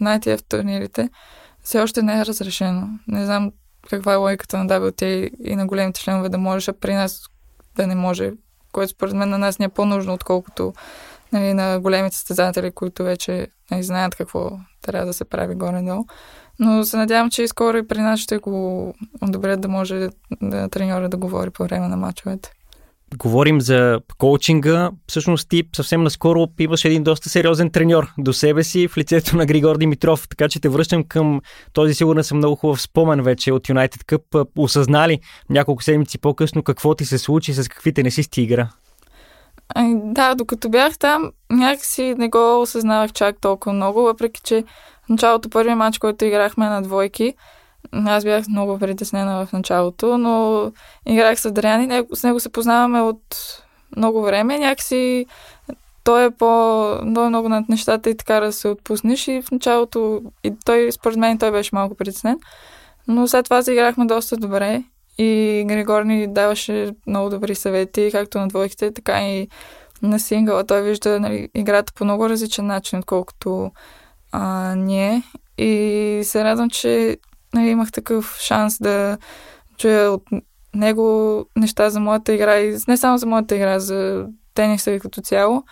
на 0.00 0.18
ITF 0.18 0.42
турнирите 0.48 1.08
все 1.62 1.80
още 1.80 2.02
не 2.02 2.20
е 2.20 2.26
разрешено. 2.26 2.88
Не 3.08 3.24
знам 3.24 3.52
каква 3.90 4.12
е 4.12 4.16
логиката 4.16 4.58
на 4.58 4.66
WTA 4.66 5.30
и 5.44 5.56
на 5.56 5.66
големите 5.66 6.00
членове 6.00 6.28
да 6.28 6.38
можеш, 6.38 6.68
а 6.68 6.72
при 6.72 6.94
нас 6.94 7.22
да 7.76 7.86
не 7.86 7.94
може, 7.94 8.32
което 8.72 8.92
според 8.92 9.14
мен 9.14 9.28
на 9.28 9.38
нас 9.38 9.58
не 9.58 9.64
е 9.64 9.68
по-нужно, 9.68 10.14
отколкото 10.14 10.72
нали, 11.32 11.54
на 11.54 11.80
големите 11.80 12.16
състезатели, 12.16 12.70
които 12.70 13.04
вече 13.04 13.46
нали, 13.70 13.82
знаят 13.82 14.14
какво 14.14 14.50
трябва 14.82 15.06
да 15.06 15.12
се 15.12 15.24
прави 15.24 15.54
горе-долу. 15.54 16.04
Но 16.58 16.84
се 16.84 16.96
надявам, 16.96 17.30
че 17.30 17.42
и 17.42 17.48
скоро 17.48 17.76
и 17.76 17.86
при 17.86 18.00
нас 18.00 18.20
ще 18.20 18.38
го 18.38 18.94
одобрят 19.22 19.60
да 19.60 19.68
може 19.68 20.08
да 20.42 20.68
треньора 20.68 21.08
да 21.08 21.16
говори 21.16 21.50
по 21.50 21.64
време 21.64 21.88
на 21.88 21.96
мачовете 21.96 22.52
говорим 23.16 23.60
за 23.60 24.00
коучинга, 24.18 24.90
всъщност 25.08 25.48
ти 25.48 25.62
съвсем 25.76 26.02
наскоро 26.02 26.46
имаш 26.58 26.84
един 26.84 27.04
доста 27.04 27.28
сериозен 27.28 27.70
треньор 27.70 28.12
до 28.18 28.32
себе 28.32 28.64
си 28.64 28.88
в 28.88 28.96
лицето 28.96 29.36
на 29.36 29.46
Григор 29.46 29.78
Димитров, 29.78 30.28
така 30.28 30.48
че 30.48 30.60
те 30.60 30.68
връщам 30.68 31.04
към 31.04 31.40
този 31.72 31.94
сигурно 31.94 32.24
съм 32.24 32.38
много 32.38 32.56
хубав 32.56 32.80
спомен 32.80 33.22
вече 33.22 33.52
от 33.52 33.68
United 33.68 34.04
Cup. 34.04 34.48
Осъзнали 34.56 35.20
няколко 35.50 35.82
седмици 35.82 36.18
по-късно 36.18 36.62
какво 36.62 36.94
ти 36.94 37.04
се 37.04 37.18
случи, 37.18 37.52
с 37.52 37.68
какви 37.68 37.94
те 37.94 38.02
не 38.02 38.10
си 38.10 38.22
стигра? 38.22 38.68
Да, 39.94 40.34
докато 40.34 40.68
бях 40.68 40.98
там, 40.98 41.30
някакси 41.50 42.14
не 42.18 42.28
го 42.28 42.60
осъзнавах 42.60 43.12
чак 43.12 43.40
толкова 43.40 43.72
много, 43.72 44.02
въпреки 44.02 44.40
че 44.44 44.64
началото 45.08 45.50
първият 45.50 45.78
матч, 45.78 45.98
който 45.98 46.24
играхме 46.24 46.68
на 46.68 46.82
двойки, 46.82 47.34
аз 47.92 48.24
бях 48.24 48.48
много 48.48 48.78
притеснена 48.78 49.46
в 49.46 49.52
началото, 49.52 50.18
но 50.18 50.72
играх 51.06 51.40
с 51.40 51.44
Адриан 51.44 51.90
и 51.90 52.02
с 52.14 52.24
него 52.24 52.40
се 52.40 52.48
познаваме 52.48 53.00
от 53.00 53.24
много 53.96 54.22
време. 54.22 54.58
Някакси 54.58 55.26
той 56.04 56.24
е 56.24 56.30
по 56.30 56.46
много, 57.04 57.28
много 57.28 57.48
над 57.48 57.68
нещата 57.68 58.10
и 58.10 58.16
така 58.16 58.40
да 58.40 58.52
се 58.52 58.68
отпуснеш 58.68 59.28
и 59.28 59.42
в 59.42 59.50
началото 59.50 60.22
и 60.44 60.52
той, 60.64 60.92
според 60.92 61.18
мен, 61.18 61.38
той 61.38 61.50
беше 61.50 61.70
малко 61.72 61.94
притеснен. 61.94 62.38
Но 63.08 63.28
след 63.28 63.44
това 63.44 63.62
заиграхме 63.62 64.06
доста 64.06 64.36
добре 64.36 64.82
и 65.18 65.64
Григор 65.66 66.02
ни 66.02 66.26
даваше 66.26 66.94
много 67.06 67.30
добри 67.30 67.54
съвети, 67.54 68.08
както 68.12 68.38
на 68.38 68.48
двойките, 68.48 68.92
така 68.92 69.28
и 69.28 69.48
на 70.02 70.18
сингъла. 70.18 70.64
Той 70.64 70.82
вижда 70.82 71.20
нали, 71.20 71.48
играта 71.54 71.92
по 71.92 72.04
много 72.04 72.28
различен 72.28 72.66
начин, 72.66 72.98
отколкото 72.98 73.70
а, 74.32 74.74
ние. 74.74 75.22
И 75.58 76.20
се 76.24 76.44
радвам, 76.44 76.70
че 76.70 77.16
нали, 77.60 77.70
имах 77.70 77.92
такъв 77.92 78.38
шанс 78.40 78.78
да 78.78 79.18
чуя 79.78 80.10
от 80.10 80.22
него 80.74 81.44
неща 81.56 81.90
за 81.90 82.00
моята 82.00 82.34
игра 82.34 82.60
и 82.60 82.76
не 82.88 82.96
само 82.96 83.18
за 83.18 83.26
моята 83.26 83.56
игра, 83.56 83.78
за 83.78 84.26
тениса 84.54 84.98
като 85.00 85.20
цяло. 85.20 85.62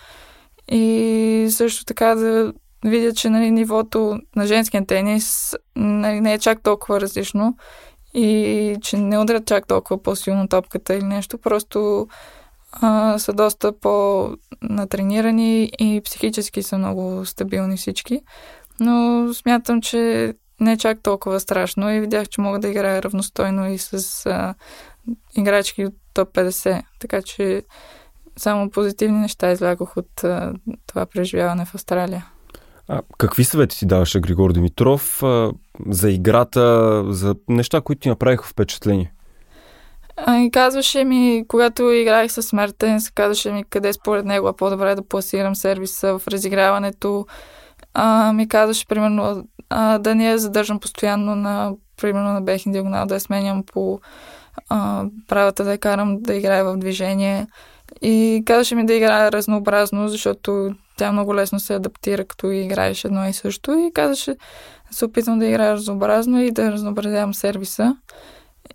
И 0.69 1.49
също 1.51 1.85
така 1.85 2.15
да 2.15 2.53
видя, 2.85 3.13
че 3.13 3.31
нали, 3.31 3.51
нивото 3.51 4.19
на 4.37 4.47
женския 4.47 4.87
тенис 4.87 5.55
нали, 5.77 6.21
не 6.21 6.35
е 6.35 6.39
чак 6.39 6.63
толкова 6.63 7.01
различно 7.01 7.57
и 8.15 8.77
че 8.83 8.97
не 8.97 9.19
удрят 9.19 9.47
чак 9.47 9.67
толкова 9.67 10.03
по-силно 10.03 10.49
топката 10.49 10.95
или 10.95 11.05
нещо, 11.05 11.39
просто 11.39 12.09
а, 12.73 13.19
са 13.19 13.33
доста 13.33 13.79
по-натренирани 13.81 15.71
и 15.79 16.01
психически 16.05 16.63
са 16.63 16.79
много 16.79 17.27
стабилни 17.27 17.77
всички. 17.77 18.21
Но 18.81 19.29
смятам, 19.35 19.83
че 19.83 20.35
не 20.61 20.73
е 20.73 20.77
чак 20.77 21.03
толкова 21.03 21.41
страшно 21.41 21.91
и 21.91 22.01
видях, 22.01 22.29
че 22.29 22.41
мога 22.41 22.59
да 22.59 22.69
играя 22.69 23.03
равностойно 23.03 23.71
и 23.71 23.79
с 23.79 24.27
а, 24.27 24.55
играчки 25.37 25.85
от 25.85 25.95
топ 26.15 26.35
50. 26.35 26.83
Така 27.01 27.23
че 27.23 27.63
само 28.37 28.71
позитивни 28.71 29.19
неща 29.19 29.51
излягох 29.51 29.97
от 29.97 30.25
а, 30.25 30.55
това 30.87 31.07
преживяване 31.07 31.65
в 31.65 31.75
Австралия. 31.75 32.27
А, 32.89 33.03
какви 33.19 33.45
съвети 33.45 33.79
ти 33.79 33.87
даваше 33.87 34.21
Григор 34.21 34.53
Димитров 34.53 35.23
а, 35.23 35.53
за 35.87 36.11
играта, 36.11 37.05
за 37.09 37.35
неща, 37.49 37.81
които 37.81 38.01
ти 38.01 38.09
направиха 38.09 38.45
впечатление? 38.45 39.13
Ами 40.17 40.51
казваше 40.51 41.05
ми, 41.05 41.45
когато 41.49 41.91
играех 41.91 42.33
с 42.33 42.53
Мертенс, 42.53 43.11
казваше 43.11 43.53
ми 43.53 43.65
къде 43.65 43.93
според 43.93 44.25
него 44.25 44.49
е 44.49 44.57
по-добре 44.57 44.95
да 44.95 45.09
пласирам 45.09 45.57
сервиса 45.57 46.19
в 46.19 46.29
разиграването. 46.29 47.27
А, 47.99 48.33
ми 48.33 48.49
казваше, 48.49 48.87
примерно, 48.87 49.45
а, 49.71 49.99
да 49.99 50.15
не 50.15 50.31
я 50.31 50.39
задържам 50.39 50.81
постоянно 50.81 51.37
на, 51.37 51.73
примерно 52.01 52.33
на 52.33 52.41
бехин 52.41 52.73
диагонал, 52.73 53.07
да 53.07 53.15
я 53.15 53.21
сменям 53.21 53.63
по 53.73 54.01
а, 54.69 55.05
правата 55.29 55.65
да 55.65 55.73
я 55.73 55.79
карам 55.79 56.23
да 56.23 56.35
играе 56.35 56.63
в 56.63 56.77
движение. 56.77 57.47
И 58.03 58.43
казваше 58.47 58.75
ми 58.75 58.87
да 58.87 58.95
играе 58.95 59.33
разнообразно, 59.33 60.09
защото 60.09 60.75
тя 60.97 61.13
много 61.13 61.35
лесно 61.35 61.61
се 61.61 61.75
адаптира, 61.75 62.25
като 62.25 62.51
играеш 62.51 63.05
едно 63.05 63.29
и 63.29 63.33
също. 63.33 63.73
И 63.73 63.93
казваше 63.95 64.37
се 64.91 65.05
опитвам 65.05 65.39
да 65.39 65.47
играя 65.47 65.73
разнообразно 65.73 66.43
и 66.43 66.51
да 66.51 66.73
разнообразявам 66.73 67.35
сервиса. 67.35 67.97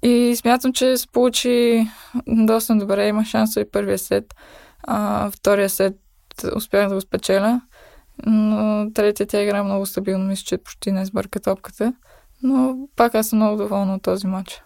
И 0.01 0.35
смятам, 0.35 0.73
че 0.73 0.97
се 0.97 1.07
получи 1.07 1.87
доста 2.27 2.75
добре. 2.75 3.07
Има 3.07 3.25
шанса 3.25 3.61
и 3.61 3.71
първия 3.71 3.97
сет. 3.97 4.35
А, 4.83 5.31
втория 5.31 5.69
сет 5.69 5.95
успях 6.55 6.89
да 6.89 6.95
го 6.95 7.01
спечеля 7.01 7.61
но 8.25 8.87
третия 8.93 9.27
тя 9.27 9.41
игра 9.41 9.63
много 9.63 9.85
стабилно, 9.85 10.25
мисля, 10.25 10.43
че 10.45 10.57
почти 10.57 10.91
не 10.91 11.05
сбърка 11.05 11.39
топката. 11.39 11.93
Но 12.43 12.87
пак 12.95 13.15
аз 13.15 13.27
съм 13.27 13.39
много 13.39 13.57
доволна 13.57 13.95
от 13.95 14.03
този 14.03 14.27
матч. 14.27 14.61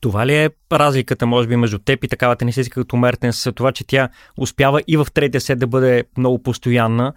Това 0.00 0.26
ли 0.26 0.34
е 0.34 0.50
разликата, 0.72 1.26
може 1.26 1.48
би, 1.48 1.56
между 1.56 1.78
теб 1.78 2.04
и 2.04 2.08
такава 2.08 2.36
тенисистка 2.36 2.80
като 2.80 2.96
Мертенс, 2.96 3.48
това, 3.54 3.72
че 3.72 3.86
тя 3.86 4.08
успява 4.36 4.82
и 4.86 4.96
в 4.96 5.06
третия 5.14 5.40
сет 5.40 5.58
да 5.58 5.66
бъде 5.66 6.04
много 6.18 6.42
постоянна 6.42 7.12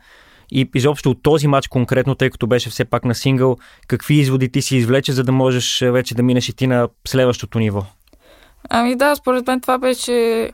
и 0.51 0.69
изобщо 0.75 1.09
от 1.09 1.23
този 1.23 1.47
матч 1.47 1.67
конкретно, 1.67 2.15
тъй 2.15 2.29
като 2.29 2.47
беше 2.47 2.69
все 2.69 2.85
пак 2.85 3.05
на 3.05 3.15
сингъл, 3.15 3.57
какви 3.87 4.15
изводи 4.15 4.51
ти 4.51 4.61
си 4.61 4.75
извлече, 4.75 5.11
за 5.11 5.23
да 5.23 5.31
можеш 5.31 5.81
вече 5.81 6.15
да 6.15 6.23
минеш 6.23 6.49
и 6.49 6.55
ти 6.55 6.67
на 6.67 6.87
следващото 7.07 7.59
ниво? 7.59 7.85
Ами 8.69 8.95
да, 8.95 9.15
според 9.15 9.47
мен 9.47 9.61
това 9.61 9.77
беше 9.77 10.49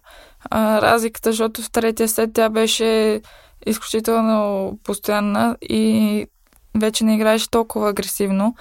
а, 0.50 0.82
разликата, 0.82 1.32
защото 1.32 1.62
в 1.62 1.72
третия 1.72 2.08
сет 2.08 2.30
тя 2.34 2.50
беше 2.50 3.22
изключително 3.70 4.80
постоянна 4.84 5.58
и 5.62 6.26
вече 6.78 7.04
не 7.04 7.16
играеше 7.16 7.50
толкова 7.50 7.90
агресивно. 7.90 8.56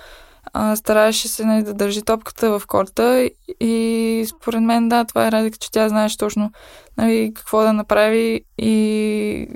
А, 0.52 0.76
стараеше 0.76 1.28
се 1.28 1.44
нали, 1.44 1.62
да 1.62 1.74
държи 1.74 2.02
топката 2.02 2.58
в 2.58 2.66
корта 2.66 3.30
и 3.60 4.26
според 4.28 4.62
мен 4.62 4.88
да, 4.88 5.04
това 5.04 5.26
е 5.26 5.32
разлика, 5.32 5.58
че 5.58 5.70
тя 5.70 5.88
знаеше 5.88 6.18
точно 6.18 6.52
нали, 6.98 7.32
какво 7.34 7.62
да 7.62 7.72
направи 7.72 8.40
и 8.58 9.48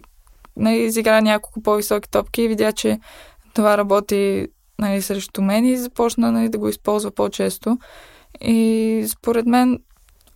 нали, 0.56 0.76
изигра 0.76 1.21
няколко 1.21 1.62
по-високи 1.62 2.11
топки 2.11 2.42
и 2.42 2.49
видя, 2.49 2.73
че 2.73 3.00
това 3.54 3.78
работи 3.78 4.49
нали, 4.78 5.02
срещу 5.02 5.42
мен 5.42 5.64
и 5.64 5.76
започна 5.76 6.32
нали, 6.32 6.49
да 6.49 6.59
го 6.59 6.68
използва 6.68 7.11
по-често. 7.11 7.78
И 8.40 9.04
според 9.09 9.47
мен, 9.47 9.78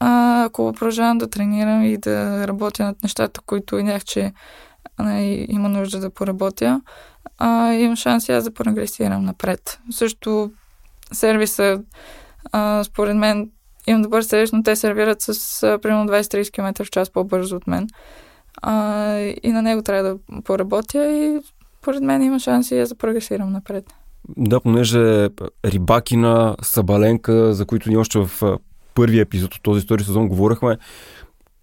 а, 0.00 0.44
ако 0.44 0.72
продължавам 0.72 1.18
да 1.18 1.30
тренирам 1.30 1.84
и 1.84 1.96
да 1.96 2.48
работя 2.48 2.84
над 2.84 3.02
нещата, 3.02 3.40
които 3.46 3.76
видях, 3.76 4.04
че 4.04 4.32
нали, 4.98 5.46
има 5.48 5.68
нужда 5.68 6.00
да 6.00 6.10
поработя, 6.10 6.80
а, 7.38 7.72
имам 7.72 7.96
шанс 7.96 8.28
и 8.28 8.32
аз 8.32 8.44
да 8.44 8.54
прогресирам 8.54 9.24
напред. 9.24 9.78
Също 9.90 10.50
сервиса, 11.12 11.82
а, 12.52 12.84
според 12.84 13.16
мен, 13.16 13.50
имам 13.86 14.02
добър 14.02 14.22
сервис, 14.22 14.52
но 14.52 14.62
те 14.62 14.76
сервират 14.76 15.22
с 15.22 15.62
а, 15.62 15.78
примерно 15.78 16.06
20-30 16.06 16.50
км 16.50 16.84
в 16.84 16.90
час 16.90 17.10
по-бързо 17.10 17.56
от 17.56 17.66
мен. 17.66 17.88
А, 18.62 19.14
и 19.18 19.52
на 19.52 19.62
него 19.62 19.82
трябва 19.82 20.02
да 20.02 20.42
поработя 20.42 21.12
и 21.12 21.40
поред 21.82 22.02
мен 22.02 22.22
има 22.22 22.40
шанси 22.40 22.84
да 22.88 22.94
прогресирам 22.94 23.52
напред. 23.52 23.84
Да, 24.36 24.60
понеже 24.60 25.28
Рибакина, 25.64 26.56
Сабаленка, 26.62 27.54
за 27.54 27.66
които 27.66 27.90
ни 27.90 27.96
още 27.96 28.18
в 28.18 28.58
първия 28.94 29.22
епизод 29.22 29.54
от 29.54 29.62
този 29.62 29.78
история 29.78 30.04
сезон 30.04 30.28
говорихме, 30.28 30.78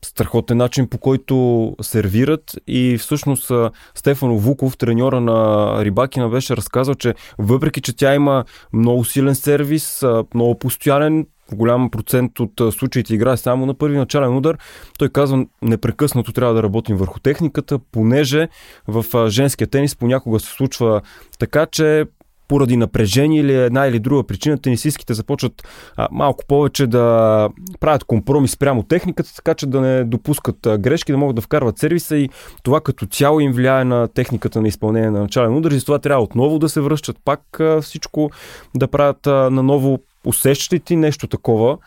страхотен 0.04 0.58
начин 0.58 0.88
по 0.88 0.98
който 0.98 1.76
сервират 1.82 2.56
и 2.68 2.98
всъщност 2.98 3.52
Стефано 3.96 4.38
Вуков, 4.38 4.78
треньора 4.78 5.22
на 5.22 5.78
Рибакина, 5.86 6.30
беше 6.30 6.58
разказал, 6.58 6.96
че 6.96 7.16
въпреки, 7.38 7.82
че 7.82 7.96
тя 7.96 8.16
има 8.16 8.46
много 8.74 9.06
силен 9.06 9.36
сервис, 9.36 10.04
много 10.34 10.60
постоянен, 10.60 11.26
в 11.52 11.56
голям 11.56 11.90
процент 11.90 12.40
от 12.40 12.74
случаите 12.74 13.14
играе 13.14 13.38
само 13.38 13.66
на 13.66 13.74
първи 13.74 13.98
начален 13.98 14.38
удар. 14.38 14.58
Той 15.00 15.10
казва, 15.10 15.46
непрекъснато 15.62 16.34
трябва 16.34 16.54
да 16.54 16.64
работим 16.64 16.98
върху 16.98 17.20
техниката, 17.20 17.80
понеже 17.92 18.48
в 18.88 19.30
женския 19.30 19.68
тенис 19.68 19.96
понякога 19.96 20.40
се 20.40 20.52
случва 20.52 21.02
така, 21.40 21.66
че 21.66 22.06
поради 22.54 22.78
напрежение 22.78 23.40
или 23.40 23.56
една 23.56 23.88
или 23.88 24.00
друга 24.00 24.24
причина, 24.24 24.58
тенисистките 24.58 25.14
започват 25.14 25.68
а, 25.96 26.08
малко 26.12 26.44
повече 26.48 26.88
да 26.88 27.50
правят 27.80 28.04
компромис 28.04 28.58
прямо 28.58 28.84
техниката, 28.84 29.36
така 29.36 29.54
че 29.54 29.66
да 29.66 29.82
не 29.82 30.04
допускат 30.04 30.66
а, 30.66 30.78
грешки, 30.78 31.12
да 31.12 31.18
могат 31.18 31.36
да 31.36 31.42
вкарват 31.42 31.78
сервиса 31.78 32.18
и 32.18 32.30
това 32.64 32.82
като 32.82 33.06
цяло 33.06 33.40
им 33.40 33.52
влияе 33.52 33.84
на 33.84 34.08
техниката 34.08 34.62
на 34.62 34.68
изпълнение 34.68 35.10
на 35.10 35.20
начален 35.20 35.58
удар. 35.58 35.72
И 35.72 35.80
това 35.80 36.00
трябва 36.00 36.24
отново 36.24 36.60
да 36.60 36.70
се 36.70 36.82
връщат 36.82 37.18
пак 37.26 37.60
а, 37.60 37.82
всичко 37.82 38.30
да 38.76 38.88
правят 38.88 39.28
а, 39.28 39.50
наново 39.50 40.00
усещаш 40.26 40.74
ли 40.74 40.80
ти 40.80 40.96
нещо 40.96 41.28
такова 41.28 41.78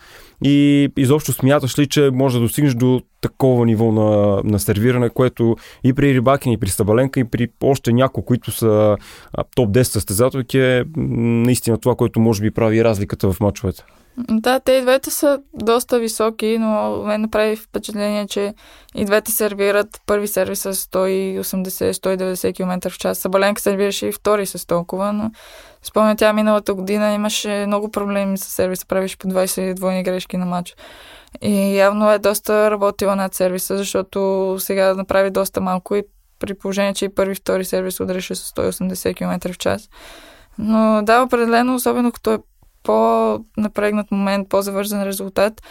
и 0.45 0.89
изобщо 0.97 1.33
смяташ 1.33 1.79
ли, 1.79 1.87
че 1.87 2.11
може 2.13 2.37
да 2.37 2.41
достигнеш 2.41 2.75
до 2.75 3.01
такова 3.21 3.67
ниво 3.67 3.93
на, 3.93 4.41
на 4.45 4.59
сервиране, 4.59 5.11
което 5.11 5.57
и 5.85 5.93
при 5.93 6.15
Рибакин, 6.15 6.53
и 6.53 6.59
при 6.59 6.69
Стабаленка, 6.69 7.21
и 7.21 7.25
при 7.25 7.49
още 7.63 7.93
някои, 7.93 8.25
които 8.25 8.53
са 8.53 8.97
топ 9.57 9.71
10 9.71 9.83
състезателки, 9.83 10.59
е 10.59 10.85
наистина 10.97 11.79
това, 11.79 11.95
което 11.95 12.21
може 12.21 12.43
би 12.43 12.51
прави 12.51 12.85
разликата 12.85 13.33
в 13.33 13.41
мачовете. 13.41 13.85
Да, 14.19 14.61
те 14.61 14.73
и 14.73 14.81
двете 14.81 15.11
са 15.11 15.39
доста 15.55 15.99
високи, 15.99 16.59
но 16.59 17.03
мен 17.03 17.21
направи 17.21 17.57
впечатление, 17.57 18.27
че 18.27 18.55
и 18.95 19.05
двете 19.05 19.33
сервират 19.33 20.01
първи 20.07 20.29
сервис 20.29 20.61
с 20.61 20.75
180-190 20.75 22.55
км 22.55 22.91
в 22.91 22.99
час. 22.99 23.19
Сабаленка 23.19 23.61
сервираше 23.61 24.07
и 24.07 24.13
втори 24.13 24.47
с 24.47 24.67
толкова, 24.67 25.13
но 25.13 25.31
спомня 25.83 26.17
тя 26.17 26.33
миналата 26.33 26.75
година 26.75 27.13
имаше 27.13 27.65
много 27.67 27.91
проблеми 27.91 28.39
с 28.39 28.45
сервиса, 28.45 28.87
правиш 28.87 29.19
по 29.19 29.29
20 29.29 29.75
двойни 29.75 30.03
грешки 30.03 30.37
на 30.37 30.47
матч. 30.47 30.77
И 31.43 31.77
явно 31.77 32.11
е 32.11 32.19
доста 32.19 32.71
работила 32.71 33.17
над 33.17 33.35
сервиса, 33.35 33.77
защото 33.77 34.57
сега 34.59 34.95
направи 34.95 35.31
доста 35.31 35.61
малко 35.61 35.97
и 35.97 36.03
при 36.39 36.55
положение, 36.55 36.95
че 36.95 37.05
и 37.05 37.15
първи 37.15 37.35
втори 37.35 37.65
сервис 37.65 38.01
удреше 38.01 38.35
с 38.35 38.53
180 38.53 39.17
км 39.17 39.53
в 39.53 39.59
час. 39.59 39.89
Но 40.59 41.03
да, 41.03 41.23
определено, 41.23 41.75
особено 41.75 42.13
като 42.13 42.33
е 42.33 42.39
по-напрегнат 42.87 44.11
момент, 44.11 44.49
по-завързан 44.49 45.03
резултат, 45.03 45.63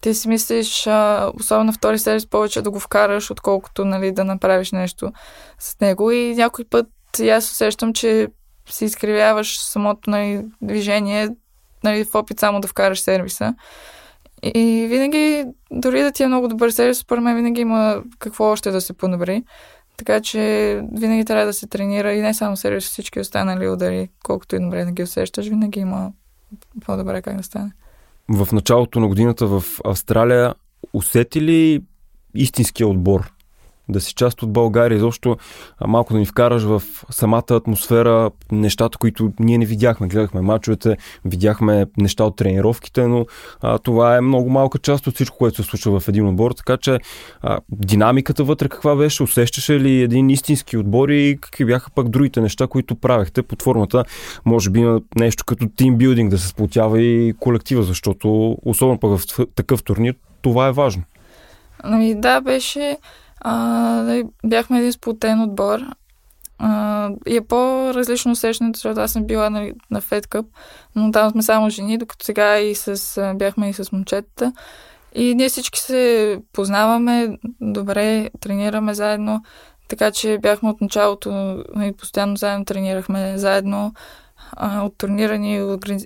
ти 0.00 0.14
си 0.14 0.28
мислиш, 0.28 0.86
а, 0.86 1.32
особено 1.40 1.72
втори 1.72 1.98
сервис, 1.98 2.26
повече 2.26 2.62
да 2.62 2.70
го 2.70 2.80
вкараш, 2.80 3.30
отколкото 3.30 3.84
нали, 3.84 4.12
да 4.12 4.24
направиш 4.24 4.72
нещо 4.72 5.12
с 5.58 5.80
него. 5.80 6.10
И 6.10 6.34
някой 6.34 6.64
път 6.64 6.86
аз 7.30 7.50
усещам, 7.50 7.92
че 7.92 8.28
си 8.70 8.84
изкривяваш 8.84 9.58
самото 9.58 10.10
нали, 10.10 10.44
движение 10.62 11.28
нали, 11.84 12.04
в 12.04 12.14
опит 12.14 12.40
само 12.40 12.60
да 12.60 12.68
вкараш 12.68 13.00
сервиса. 13.00 13.54
И 14.42 14.86
винаги, 14.90 15.44
дори 15.70 16.02
да 16.02 16.12
ти 16.12 16.22
е 16.22 16.28
много 16.28 16.48
добър 16.48 16.70
сервис, 16.70 16.98
според 16.98 17.24
мен 17.24 17.36
винаги 17.36 17.60
има 17.60 18.02
какво 18.18 18.44
още 18.44 18.70
да 18.70 18.80
се 18.80 18.92
подобри. 18.92 19.42
Така 19.96 20.20
че 20.20 20.40
винаги 20.92 21.24
трябва 21.24 21.46
да 21.46 21.52
се 21.52 21.66
тренира 21.66 22.12
и 22.12 22.20
не 22.20 22.34
само 22.34 22.56
сервис, 22.56 22.84
всички 22.84 23.20
останали 23.20 23.68
удари, 23.68 24.08
колкото 24.24 24.56
и 24.56 24.60
добре 24.60 24.84
да 24.84 24.92
ги 24.92 25.02
усещаш, 25.02 25.48
винаги 25.48 25.80
има 25.80 26.12
по-добре 26.86 27.22
как 27.22 27.36
да 27.36 27.42
стане. 27.42 27.72
В 28.28 28.48
началото 28.52 29.00
на 29.00 29.08
годината 29.08 29.46
в 29.46 29.64
Австралия 29.84 30.54
усети 30.92 31.40
ли 31.40 31.82
истинския 32.34 32.88
отбор 32.88 33.32
да 33.88 34.00
си 34.00 34.14
част 34.14 34.42
от 34.42 34.52
България, 34.52 34.96
изобщо 34.96 35.36
малко 35.86 36.12
да 36.12 36.18
ни 36.18 36.26
вкараш 36.26 36.62
в 36.62 36.82
самата 37.10 37.44
атмосфера, 37.50 38.30
нещата, 38.52 38.98
които 38.98 39.32
ние 39.40 39.58
не 39.58 39.66
видяхме. 39.66 40.08
Гледахме 40.08 40.40
мачовете, 40.40 40.96
видяхме 41.24 41.86
неща 41.96 42.24
от 42.24 42.36
тренировките, 42.36 43.06
но 43.06 43.26
а, 43.60 43.78
това 43.78 44.16
е 44.16 44.20
много 44.20 44.50
малка 44.50 44.78
част 44.78 45.06
от 45.06 45.14
всичко, 45.14 45.38
което 45.38 45.56
се 45.56 45.62
случва 45.62 46.00
в 46.00 46.08
един 46.08 46.26
отбор, 46.26 46.52
така 46.52 46.76
че 46.76 46.98
а, 47.42 47.58
динамиката 47.72 48.44
вътре 48.44 48.68
каква 48.68 48.96
беше? 48.96 49.22
Усещаше 49.22 49.80
ли 49.80 50.02
един 50.02 50.30
истински 50.30 50.76
отбор 50.76 51.08
и 51.08 51.38
какви 51.40 51.64
бяха 51.64 51.90
пък 51.90 52.08
другите 52.08 52.40
неща, 52.40 52.66
които 52.66 52.94
правехте 52.94 53.42
под 53.42 53.62
формата, 53.62 54.04
може 54.44 54.70
би 54.70 54.80
на 54.80 55.00
нещо 55.16 55.44
като 55.44 55.68
тимбилдинг 55.76 56.30
да 56.30 56.38
се 56.38 56.48
сплотява 56.48 57.02
и 57.02 57.34
колектива, 57.40 57.82
защото 57.82 58.56
особено 58.64 58.98
пък 58.98 59.18
в 59.18 59.46
такъв 59.54 59.82
турнир 59.82 60.14
това 60.42 60.66
е 60.66 60.72
важно. 60.72 61.02
Ами 61.82 62.20
да, 62.20 62.40
беше 62.40 62.96
а, 63.40 64.22
бяхме 64.46 64.78
един 64.78 64.92
сплутен 64.92 65.40
отбор. 65.40 65.80
А, 66.58 67.10
и 67.26 67.36
е 67.36 67.40
по-различно 67.40 68.32
усещането, 68.32 68.76
защото 68.76 69.00
аз 69.00 69.12
съм 69.12 69.26
била 69.26 69.50
на, 69.50 69.70
на 69.90 70.02
Fed 70.02 70.44
но 70.96 71.10
там 71.10 71.30
сме 71.30 71.42
само 71.42 71.70
жени, 71.70 71.98
докато 71.98 72.24
сега 72.24 72.58
и 72.58 72.74
с, 72.74 73.34
бяхме 73.36 73.68
и 73.68 73.72
с 73.72 73.92
момчетата. 73.92 74.52
И 75.14 75.34
ние 75.34 75.48
всички 75.48 75.78
се 75.78 76.38
познаваме 76.52 77.38
добре, 77.60 78.30
тренираме 78.40 78.94
заедно, 78.94 79.42
така 79.88 80.10
че 80.10 80.38
бяхме 80.42 80.70
от 80.70 80.80
началото, 80.80 81.64
и 81.82 81.92
постоянно 81.92 82.36
заедно 82.36 82.64
тренирахме 82.64 83.38
заедно. 83.38 83.92
А, 84.52 84.82
от 84.82 84.98
турнира 84.98 85.38
ни 85.38 85.62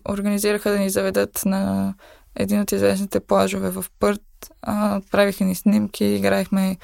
организираха 0.09 0.71
да 0.71 0.79
ни 0.79 0.91
заведат 0.91 1.43
на 1.45 1.95
един 2.37 2.61
от 2.61 2.73
известните 2.73 3.21
плажове 3.21 3.71
в 3.71 3.85
Пърт. 3.99 4.23
А, 4.63 5.01
правиха 5.11 5.45
ни 5.45 5.55
снимки, 5.55 6.05
играехме 6.05 6.77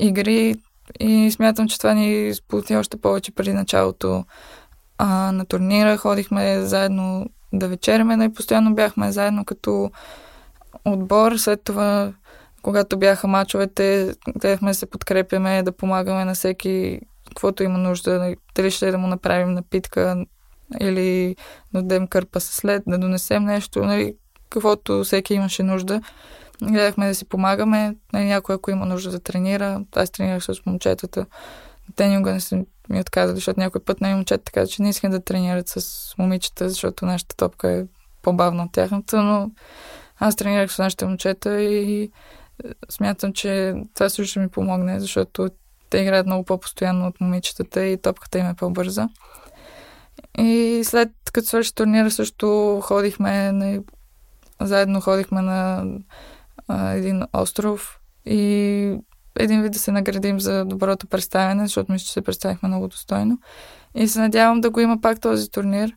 игри 0.00 0.54
и 1.00 1.30
смятам, 1.30 1.68
че 1.68 1.78
това 1.78 1.94
ни 1.94 2.34
сплоти 2.34 2.76
още 2.76 2.96
повече 2.96 3.34
преди 3.34 3.52
началото 3.52 4.24
а, 4.98 5.32
на 5.32 5.46
турнира. 5.46 5.96
Ходихме 5.96 6.60
заедно 6.60 7.26
да 7.52 7.68
вечеряме, 7.68 8.16
но 8.16 8.24
и 8.24 8.32
постоянно 8.32 8.74
бяхме 8.74 9.12
заедно 9.12 9.44
като 9.44 9.90
отбор. 10.84 11.36
След 11.36 11.64
това, 11.64 12.12
когато 12.62 12.98
бяха 12.98 13.28
мачовете, 13.28 14.14
гледахме 14.36 14.70
да 14.70 14.74
се 14.74 14.86
подкрепяме, 14.86 15.62
да 15.62 15.72
помагаме 15.72 16.24
на 16.24 16.34
всеки 16.34 17.00
каквото 17.28 17.62
има 17.62 17.78
нужда, 17.78 18.34
дали 18.54 18.70
ще 18.70 18.90
да 18.90 18.98
му 18.98 19.06
направим 19.06 19.54
напитка 19.54 20.24
или 20.80 21.36
да 21.72 21.82
дадем 21.82 22.06
кърпа 22.06 22.40
след, 22.40 22.82
да 22.86 22.98
донесем 22.98 23.44
нещо, 23.44 23.84
нали, 23.84 24.14
каквото 24.50 25.04
всеки 25.04 25.34
имаше 25.34 25.62
нужда. 25.62 26.00
Гледахме 26.62 27.08
да 27.08 27.14
си 27.14 27.24
помагаме. 27.24 27.96
Нали, 28.12 28.24
някой, 28.24 28.54
ако 28.54 28.70
има 28.70 28.86
нужда 28.86 29.10
да 29.10 29.20
тренира, 29.20 29.84
аз 29.96 30.10
тренирах 30.10 30.44
с 30.44 30.66
момчетата. 30.66 31.26
Никога 32.00 32.32
не 32.32 32.40
са 32.40 32.64
ми 32.88 33.00
отказали, 33.00 33.34
защото 33.34 33.60
някой 33.60 33.84
път 33.84 34.00
на 34.00 34.16
момчета 34.16 34.44
така, 34.44 34.66
че 34.66 34.82
не 34.82 34.88
искам 34.88 35.10
да 35.10 35.20
тренират 35.20 35.68
с 35.68 36.14
момичета, 36.18 36.68
защото 36.68 37.06
нашата 37.06 37.36
топка 37.36 37.70
е 37.70 37.84
по-бавна 38.22 38.62
от 38.62 38.72
тяхната, 38.72 39.22
но 39.22 39.50
аз 40.18 40.36
тренирах 40.36 40.72
с 40.72 40.78
нашите 40.78 41.06
момчета 41.06 41.62
и 41.62 42.10
смятам, 42.90 43.32
че 43.32 43.74
това 43.94 44.08
също 44.08 44.30
ще 44.30 44.40
ми 44.40 44.48
помогне, 44.48 45.00
защото 45.00 45.48
те 45.90 45.98
играят 45.98 46.26
много 46.26 46.44
по-постоянно 46.44 47.06
от 47.06 47.20
момичетата 47.20 47.84
и 47.84 48.02
топката 48.02 48.38
им 48.38 48.46
е 48.46 48.54
по-бърза. 48.54 49.08
И 50.38 50.82
след 50.84 51.10
като 51.32 51.48
свърши 51.48 51.74
турнира 51.74 52.10
също 52.10 52.80
ходихме, 52.82 53.52
на... 53.52 53.82
заедно 54.60 55.00
ходихме 55.00 55.42
на 55.42 55.84
а, 56.72 56.92
един 56.92 57.22
остров 57.32 58.00
и 58.26 58.98
един 59.38 59.62
вид 59.62 59.72
да 59.72 59.78
се 59.78 59.92
наградим 59.92 60.40
за 60.40 60.64
доброто 60.64 61.06
представяне, 61.06 61.66
защото 61.66 61.92
мисля, 61.92 62.04
че 62.04 62.12
се 62.12 62.22
представихме 62.22 62.68
много 62.68 62.88
достойно. 62.88 63.38
И 63.94 64.08
се 64.08 64.20
надявам 64.20 64.60
да 64.60 64.70
го 64.70 64.80
има 64.80 65.00
пак 65.00 65.20
този 65.20 65.50
турнир 65.50 65.96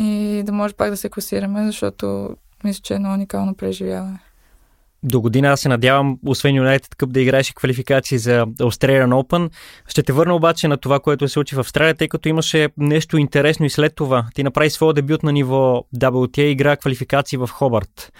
и 0.00 0.42
да 0.46 0.52
може 0.52 0.74
пак 0.74 0.90
да 0.90 0.96
се 0.96 1.08
класираме, 1.08 1.66
защото 1.66 2.36
мисля, 2.64 2.80
че 2.82 2.94
е 2.94 2.96
едно 2.96 3.14
уникално 3.14 3.54
преживяване. 3.54 4.18
До 5.02 5.20
година 5.20 5.48
аз 5.48 5.60
се 5.60 5.68
надявам, 5.68 6.18
освен 6.26 6.54
United 6.54 6.96
Cup, 6.96 7.06
да 7.06 7.20
играеш 7.20 7.52
квалификации 7.52 8.18
за 8.18 8.46
Australian 8.46 9.22
Open. 9.22 9.50
Ще 9.88 10.02
те 10.02 10.12
върна 10.12 10.34
обаче 10.34 10.68
на 10.68 10.76
това, 10.76 11.00
което 11.00 11.28
се 11.28 11.32
случи 11.32 11.54
в 11.54 11.58
Австралия, 11.58 11.94
тъй 11.94 12.08
като 12.08 12.28
имаше 12.28 12.68
нещо 12.76 13.18
интересно 13.18 13.66
и 13.66 13.70
след 13.70 13.94
това. 13.94 14.26
Ти 14.34 14.42
направи 14.42 14.70
своя 14.70 14.94
дебют 14.94 15.22
на 15.22 15.32
ниво 15.32 15.84
WTA, 15.96 16.40
игра 16.40 16.76
квалификации 16.76 17.38
в 17.38 17.48
Хобарт. 17.52 18.12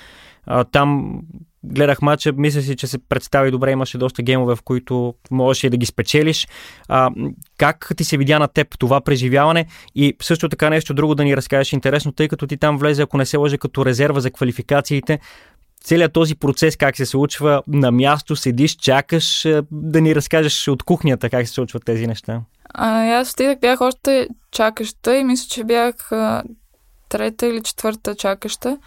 Там 0.72 1.20
гледах 1.68 2.02
матча, 2.02 2.32
мисля 2.36 2.62
си, 2.62 2.76
че 2.76 2.86
се 2.86 2.98
представи 2.98 3.50
добре, 3.50 3.70
имаше 3.70 3.98
доста 3.98 4.22
геймове, 4.22 4.56
в 4.56 4.62
които 4.62 5.14
можеше 5.30 5.70
да 5.70 5.76
ги 5.76 5.86
спечелиш. 5.86 6.48
А, 6.88 7.10
как 7.58 7.92
ти 7.96 8.04
се 8.04 8.16
видя 8.16 8.38
на 8.38 8.48
теб 8.48 8.78
това 8.78 9.00
преживяване 9.00 9.66
и 9.94 10.16
също 10.22 10.48
така 10.48 10.70
нещо 10.70 10.94
друго 10.94 11.14
да 11.14 11.24
ни 11.24 11.36
разкажеш 11.36 11.72
интересно, 11.72 12.12
тъй 12.12 12.28
като 12.28 12.46
ти 12.46 12.56
там 12.56 12.78
влезе, 12.78 13.02
ако 13.02 13.16
не 13.16 13.26
се 13.26 13.36
лъжа, 13.36 13.58
като 13.58 13.86
резерва 13.86 14.20
за 14.20 14.30
квалификациите. 14.30 15.18
целият 15.84 16.12
този 16.12 16.34
процес 16.34 16.76
как 16.76 16.96
се 16.96 17.06
случва 17.06 17.62
на 17.66 17.90
място, 17.90 18.36
седиш, 18.36 18.76
чакаш, 18.76 19.46
да 19.72 20.00
ни 20.00 20.14
разкажеш 20.14 20.68
от 20.68 20.82
кухнята 20.82 21.30
как 21.30 21.46
се 21.46 21.54
случват 21.54 21.84
тези 21.84 22.06
неща. 22.06 22.40
А, 22.74 23.04
аз 23.04 23.32
отидах, 23.32 23.58
бях 23.60 23.80
още 23.80 24.28
чакаща 24.50 25.16
и 25.16 25.24
мисля, 25.24 25.46
че 25.50 25.64
бях 25.64 25.94
трета 27.08 27.46
или 27.46 27.62
четвърта 27.62 28.14
чакаща. 28.14 28.78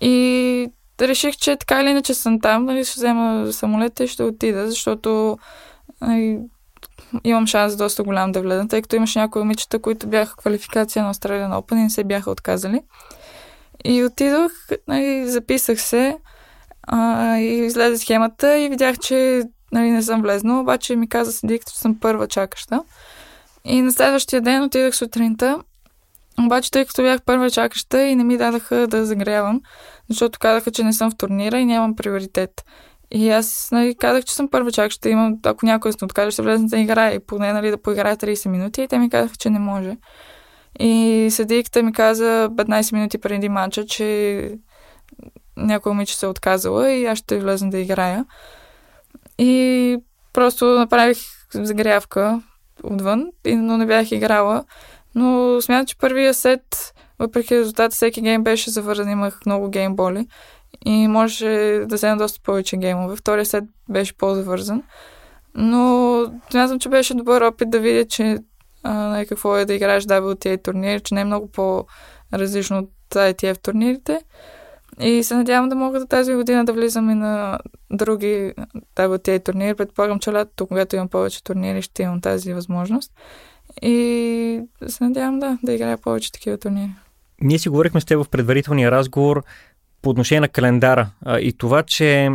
И 0.00 0.68
реших, 1.00 1.36
че 1.36 1.56
така 1.56 1.80
или 1.80 1.90
иначе 1.90 2.14
съм 2.14 2.40
там, 2.40 2.64
нали, 2.64 2.84
ще 2.84 2.96
взема 2.96 3.52
самолета 3.52 4.04
и 4.04 4.08
ще 4.08 4.22
отида, 4.22 4.70
защото 4.70 5.38
нали, 6.00 6.40
имам 7.24 7.46
шанс 7.46 7.76
доста 7.76 8.02
голям 8.02 8.32
да 8.32 8.42
влезна, 8.42 8.68
тъй 8.68 8.82
като 8.82 8.96
имаше 8.96 9.18
някои 9.18 9.42
момичета, 9.42 9.78
които 9.78 10.06
бяха 10.06 10.36
квалификация 10.36 11.04
на 11.04 11.14
Australian 11.14 11.60
Open 11.60 11.72
и 11.72 11.82
не 11.82 11.90
се 11.90 12.04
бяха 12.04 12.30
отказали. 12.30 12.80
И 13.84 14.04
отидох, 14.04 14.52
нали, 14.88 15.28
записах 15.28 15.80
се 15.80 16.18
а, 16.82 17.36
и 17.36 17.64
излезе 17.64 17.98
схемата 17.98 18.58
и 18.58 18.68
видях, 18.68 18.98
че 18.98 19.42
нали, 19.72 19.90
не 19.90 20.02
съм 20.02 20.22
влезнала, 20.22 20.60
обаче 20.60 20.96
ми 20.96 21.08
каза 21.08 21.32
седик, 21.32 21.62
че 21.66 21.78
съм 21.78 22.00
първа 22.00 22.28
чакаща. 22.28 22.80
И 23.64 23.82
на 23.82 23.92
следващия 23.92 24.40
ден 24.40 24.62
отидах 24.62 24.96
сутринта, 24.96 25.58
обаче 26.40 26.70
тъй 26.70 26.84
като 26.84 27.02
бях 27.02 27.22
първа 27.22 27.50
чакаща 27.50 28.02
и 28.02 28.14
не 28.14 28.24
ми 28.24 28.36
дадаха 28.36 28.86
да 28.86 29.06
загрявам, 29.06 29.60
защото 30.08 30.38
казаха, 30.38 30.70
че 30.70 30.84
не 30.84 30.92
съм 30.92 31.10
в 31.10 31.16
турнира 31.16 31.58
и 31.58 31.64
нямам 31.64 31.96
приоритет. 31.96 32.64
И 33.10 33.30
аз 33.30 33.68
нали, 33.72 33.94
казах, 33.94 34.24
че 34.24 34.34
съм 34.34 34.48
първа 34.48 34.72
чак, 34.72 34.90
ще 34.90 35.10
имам, 35.10 35.38
ако 35.44 35.66
някой 35.66 35.92
се 35.92 36.04
откаже, 36.04 36.30
ще 36.30 36.42
влезе 36.42 36.64
да 36.64 36.78
играе 36.78 37.20
поне 37.20 37.52
нали, 37.52 37.70
да 37.70 37.82
поиграе 37.82 38.16
30 38.16 38.48
минути. 38.48 38.82
И 38.82 38.88
те 38.88 38.98
ми 38.98 39.10
казаха, 39.10 39.36
че 39.36 39.50
не 39.50 39.58
може. 39.58 39.96
И 40.78 41.28
съдийката 41.30 41.82
ми 41.82 41.92
каза 41.92 42.48
15 42.52 42.92
минути 42.92 43.18
преди 43.18 43.48
матча, 43.48 43.86
че 43.86 44.50
някой 45.56 45.92
момиче 45.92 46.16
се 46.16 46.26
е 46.26 46.28
отказала 46.28 46.90
и 46.90 47.06
аз 47.06 47.18
ще 47.18 47.38
влезна 47.38 47.70
да 47.70 47.78
играя. 47.78 48.24
И 49.38 49.96
просто 50.32 50.66
направих 50.66 51.18
загрявка 51.52 52.42
отвън, 52.82 53.26
но 53.46 53.78
не 53.78 53.86
бях 53.86 54.12
играла. 54.12 54.64
Но 55.14 55.60
смятам, 55.60 55.86
че 55.86 55.98
първия 55.98 56.34
сет, 56.34 56.94
въпреки 57.18 57.58
резултата, 57.58 57.94
всеки 57.94 58.20
гейм 58.20 58.44
беше 58.44 58.70
завързан, 58.70 59.10
имах 59.10 59.40
много 59.46 59.70
геймболи 59.70 60.26
и 60.84 61.08
можеше 61.08 61.84
да 61.86 61.94
взема 61.94 62.16
доста 62.16 62.40
повече 62.40 62.76
геймове. 62.76 63.16
Втория 63.16 63.46
сет 63.46 63.64
беше 63.88 64.16
по-завързан. 64.16 64.82
Но 65.54 66.20
смятам, 66.50 66.78
че 66.78 66.88
беше 66.88 67.14
добър 67.14 67.42
опит 67.42 67.70
да 67.70 67.80
видя, 67.80 68.04
че 68.04 68.38
а, 68.82 69.24
какво 69.28 69.56
е 69.56 69.64
да 69.64 69.74
играеш 69.74 70.04
WTA 70.04 70.62
турнир, 70.62 71.00
че 71.00 71.14
не 71.14 71.20
е 71.20 71.24
много 71.24 71.50
по-различно 71.50 72.78
от 72.78 72.90
ITF 73.14 73.62
турнирите. 73.62 74.20
И 75.00 75.22
се 75.22 75.34
надявам 75.34 75.68
да 75.68 75.74
мога 75.74 76.00
за 76.00 76.06
тази 76.06 76.34
година 76.34 76.64
да 76.64 76.72
влизам 76.72 77.10
и 77.10 77.14
на 77.14 77.58
други 77.90 78.52
WTA 78.96 79.44
турнири. 79.44 79.74
Предполагам, 79.74 80.18
че 80.18 80.32
лятото, 80.32 80.66
когато 80.66 80.96
имам 80.96 81.08
повече 81.08 81.44
турнири, 81.44 81.82
ще 81.82 82.02
имам 82.02 82.20
тази 82.20 82.54
възможност. 82.54 83.12
И 83.82 84.60
се 84.86 85.04
надявам 85.04 85.40
да, 85.40 85.58
да 85.62 85.72
играя 85.72 85.98
повече 85.98 86.32
такива 86.32 86.58
турнири. 86.58 86.90
Ние 87.40 87.58
си 87.58 87.68
говорихме 87.68 88.00
с 88.00 88.04
теб 88.04 88.24
в 88.24 88.28
предварителния 88.28 88.90
разговор 88.90 89.42
по 90.04 90.10
отношение 90.10 90.40
на 90.40 90.48
календара 90.48 91.10
а, 91.24 91.40
и 91.40 91.52
това, 91.52 91.82
че 91.82 92.30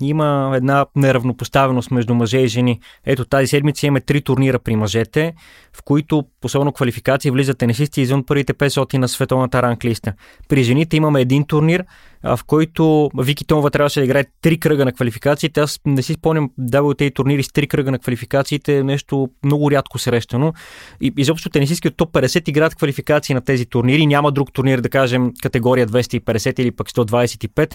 има 0.00 0.52
една 0.54 0.86
неравнопоставеност 0.96 1.90
между 1.90 2.14
мъже 2.14 2.38
и 2.38 2.46
жени. 2.46 2.80
Ето 3.06 3.24
тази 3.24 3.46
седмица 3.46 3.86
имаме 3.86 4.00
три 4.00 4.22
турнира 4.22 4.58
при 4.58 4.76
мъжете, 4.76 5.34
в 5.72 5.82
които 5.82 6.24
особено 6.44 6.72
квалификации 6.72 7.30
влизат 7.30 7.58
тенисисти 7.58 8.00
извън 8.00 8.24
първите 8.24 8.54
500 8.54 8.98
на 8.98 9.08
световната 9.08 9.62
ранглиста. 9.62 10.12
При 10.48 10.62
жените 10.62 10.96
имаме 10.96 11.20
един 11.20 11.46
турнир, 11.46 11.84
в 12.24 12.40
който 12.46 13.10
Вики 13.18 13.44
Томова 13.44 13.70
трябваше 13.70 14.00
да 14.00 14.04
играе 14.04 14.24
три 14.42 14.60
кръга 14.60 14.84
на 14.84 14.92
квалификациите. 14.92 15.60
Аз 15.60 15.80
не 15.86 16.02
си 16.02 16.14
спомням 16.14 16.50
WTA 16.60 17.14
турнири 17.14 17.42
с 17.42 17.48
три 17.48 17.66
кръга 17.66 17.90
на 17.90 17.98
квалификациите, 17.98 18.84
нещо 18.84 19.28
много 19.44 19.70
рядко 19.70 19.98
срещано. 19.98 20.52
И 21.00 21.12
изобщо 21.16 21.50
тенисистки 21.50 21.88
от 21.88 21.96
топ 21.96 22.12
50 22.12 22.48
играят 22.48 22.74
квалификации 22.74 23.34
на 23.34 23.40
тези 23.40 23.66
турнири. 23.66 24.06
Няма 24.06 24.32
друг 24.32 24.52
турнир, 24.52 24.80
да 24.80 24.88
кажем, 24.88 25.32
категория 25.42 25.86
250 25.86 26.60
или 26.60 26.70
пък 26.70 26.90
125. 26.90 27.74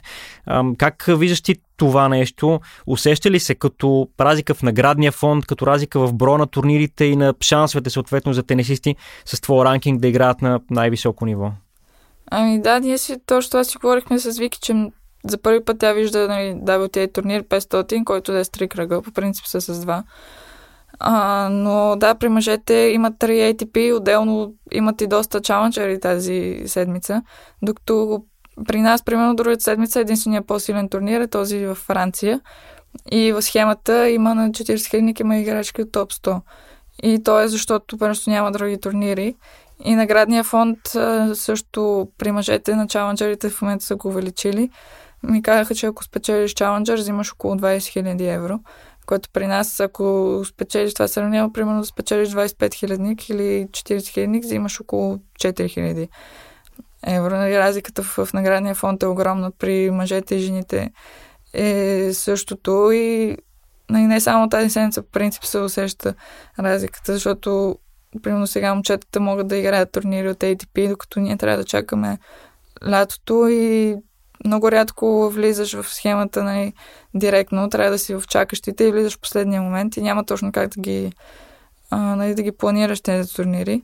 Как 0.77 1.05
виждаш 1.07 1.41
ти 1.41 1.55
това 1.77 2.09
нещо? 2.09 2.59
Усеща 2.87 3.31
ли 3.31 3.39
се 3.39 3.55
като 3.55 4.07
разлика 4.19 4.53
в 4.53 4.63
наградния 4.63 5.11
фонд, 5.11 5.45
като 5.45 5.67
разлика 5.67 5.99
в 5.99 6.13
броя 6.13 6.37
на 6.37 6.47
турнирите 6.47 7.05
и 7.05 7.15
на 7.15 7.33
шансовете 7.41 7.89
съответно 7.89 8.33
за 8.33 8.43
тенисисти 8.43 8.95
с 9.25 9.41
твоя 9.41 9.65
ранкинг 9.65 10.01
да 10.01 10.07
играят 10.07 10.41
на 10.41 10.59
най-високо 10.69 11.25
ниво? 11.25 11.51
Ами 12.35 12.61
да, 12.61 12.79
ние 12.79 12.97
си 12.97 13.17
точно 13.25 13.49
това 13.49 13.63
си 13.63 13.77
говорихме 13.77 14.19
с 14.19 14.37
Вики, 14.37 14.59
че 14.61 14.91
за 15.27 15.37
първи 15.37 15.65
път 15.65 15.79
тя 15.79 15.93
вижда 15.93 16.27
нали, 16.27 16.53
WTA 16.53 17.13
турнир 17.13 17.43
500, 17.43 18.03
който 18.03 18.31
да 18.31 18.39
е 18.39 18.43
с 18.43 18.49
три 18.49 18.69
кръга, 18.69 19.01
по 19.01 19.11
принцип 19.11 19.45
са 19.45 19.61
с 19.61 19.79
два. 19.79 20.03
А, 20.99 21.49
но 21.51 21.95
да, 21.97 22.15
при 22.15 22.29
мъжете 22.29 22.73
имат 22.73 23.13
3 23.13 23.53
ATP, 23.53 23.95
отделно 23.97 24.53
имат 24.71 25.01
и 25.01 25.07
доста 25.07 25.41
чаленджери 25.41 25.99
тази 25.99 26.63
седмица, 26.65 27.21
докато 27.61 28.23
при 28.67 28.81
нас, 28.81 29.03
примерно, 29.03 29.35
другата 29.35 29.63
седмица 29.63 29.99
единствения 29.99 30.41
по-силен 30.41 30.89
турнир 30.89 31.21
е 31.21 31.27
този 31.27 31.65
в 31.65 31.75
Франция. 31.75 32.41
И 33.11 33.31
в 33.31 33.41
схемата 33.41 34.09
има 34.09 34.35
на 34.35 34.49
40 34.49 34.89
хилядник 34.89 35.19
има 35.19 35.37
играчки 35.37 35.81
от 35.81 35.91
топ 35.91 36.13
100. 36.13 36.41
И 37.03 37.23
то 37.23 37.39
е 37.39 37.47
защото 37.47 37.97
просто 37.97 38.29
няма 38.29 38.51
други 38.51 38.79
турнири. 38.79 39.35
И 39.79 39.95
наградния 39.95 40.43
фонд 40.43 40.77
също 41.33 42.07
при 42.17 42.31
мъжете 42.31 42.75
на 42.75 42.87
чаленджерите 42.87 43.49
в 43.49 43.61
момента 43.61 43.85
са 43.85 43.95
го 43.95 44.07
увеличили. 44.07 44.69
Ми 45.23 45.41
казаха, 45.41 45.75
че 45.75 45.85
ако 45.85 46.03
спечелиш 46.03 46.53
чаленджер, 46.53 46.97
взимаш 46.97 47.31
около 47.31 47.55
20 47.55 47.77
000 47.77 48.35
евро. 48.35 48.59
Което 49.05 49.29
при 49.33 49.47
нас, 49.47 49.79
ако 49.79 50.41
спечелиш 50.45 50.93
това 50.93 51.07
сравнение, 51.07 51.49
примерно 51.53 51.79
да 51.79 51.85
спечелиш 51.85 52.29
25 52.29 52.73
хилядник 52.73 53.29
или 53.29 53.67
40 53.71 54.07
хилядник, 54.07 54.43
взимаш 54.43 54.81
около 54.81 55.19
4 55.39 55.69
хиляди 55.69 56.09
евро. 57.07 57.35
Нали, 57.35 57.59
разликата 57.59 58.03
в, 58.03 58.25
в 58.25 58.33
наградния 58.33 58.75
фонд 58.75 59.03
е 59.03 59.07
огромна. 59.07 59.51
При 59.51 59.91
мъжете 59.91 60.35
и 60.35 60.39
жените 60.39 60.91
е 61.53 62.09
същото 62.13 62.91
и 62.91 63.37
нали, 63.89 64.03
не 64.03 64.19
само 64.19 64.49
тази 64.49 64.69
седмица, 64.69 65.01
по 65.01 65.11
принцип 65.11 65.45
се 65.45 65.59
усеща 65.59 66.13
разликата, 66.59 67.13
защото 67.13 67.77
примерно 68.21 68.47
сега 68.47 68.73
момчетата 68.73 69.19
могат 69.19 69.47
да 69.47 69.57
играят 69.57 69.91
турнири 69.91 70.29
от 70.29 70.37
ATP, 70.37 70.89
докато 70.89 71.19
ние 71.19 71.37
трябва 71.37 71.57
да 71.57 71.63
чакаме 71.63 72.17
лятото 72.89 73.47
и 73.47 73.95
много 74.45 74.71
рядко 74.71 75.29
влизаш 75.29 75.73
в 75.73 75.93
схемата 75.93 76.43
нали, 76.43 76.73
директно, 77.15 77.69
трябва 77.69 77.91
да 77.91 77.99
си 77.99 78.15
в 78.15 78.23
чакащите 78.27 78.83
и 78.83 78.91
влизаш 78.91 79.17
в 79.17 79.21
последния 79.21 79.61
момент 79.61 79.97
и 79.97 80.01
няма 80.01 80.25
точно 80.25 80.51
как 80.51 80.69
да 80.69 80.81
ги, 80.81 81.11
а, 81.89 81.97
нали, 81.97 82.35
да 82.35 82.43
ги 82.43 82.51
планираш 82.51 83.01
тези 83.01 83.33
турнири. 83.33 83.83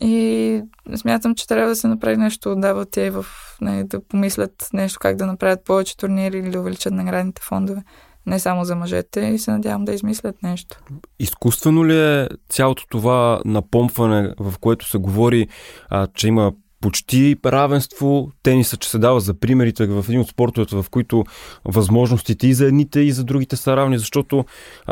И 0.00 0.62
смятам, 0.96 1.34
че 1.34 1.46
трябва 1.46 1.68
да 1.68 1.76
се 1.76 1.88
направи 1.88 2.16
нещо 2.16 2.52
от 2.52 2.58
WTA 2.58 3.10
в, 3.10 3.26
нали, 3.60 3.84
да 3.84 4.00
помислят 4.00 4.68
нещо 4.72 4.98
как 5.00 5.16
да 5.16 5.26
направят 5.26 5.64
повече 5.64 5.96
турнири 5.96 6.38
или 6.38 6.50
да 6.50 6.60
увеличат 6.60 6.92
наградните 6.92 7.42
фондове 7.42 7.82
не 8.30 8.38
само 8.38 8.64
за 8.64 8.76
мъжете 8.76 9.20
и 9.20 9.38
се 9.38 9.50
надявам 9.50 9.84
да 9.84 9.92
измислят 9.92 10.42
нещо. 10.42 10.78
Изкуствено 11.18 11.86
ли 11.86 12.00
е 12.00 12.28
цялото 12.48 12.86
това 12.88 13.40
напомпване, 13.44 14.34
в 14.40 14.54
което 14.60 14.88
се 14.88 14.98
говори, 14.98 15.48
а, 15.88 16.06
че 16.14 16.28
има 16.28 16.52
почти 16.80 17.36
равенство, 17.46 18.30
тениса, 18.42 18.76
че 18.76 18.90
се 18.90 18.98
дава 18.98 19.20
за 19.20 19.34
примерите 19.34 19.86
в 19.86 20.04
един 20.08 20.20
от 20.20 20.28
спортовете, 20.28 20.76
в 20.76 20.86
които 20.90 21.24
възможностите 21.64 22.46
и 22.46 22.54
за 22.54 22.66
едните, 22.66 23.00
и 23.00 23.12
за 23.12 23.24
другите 23.24 23.56
са 23.56 23.76
равни, 23.76 23.98
защото 23.98 24.44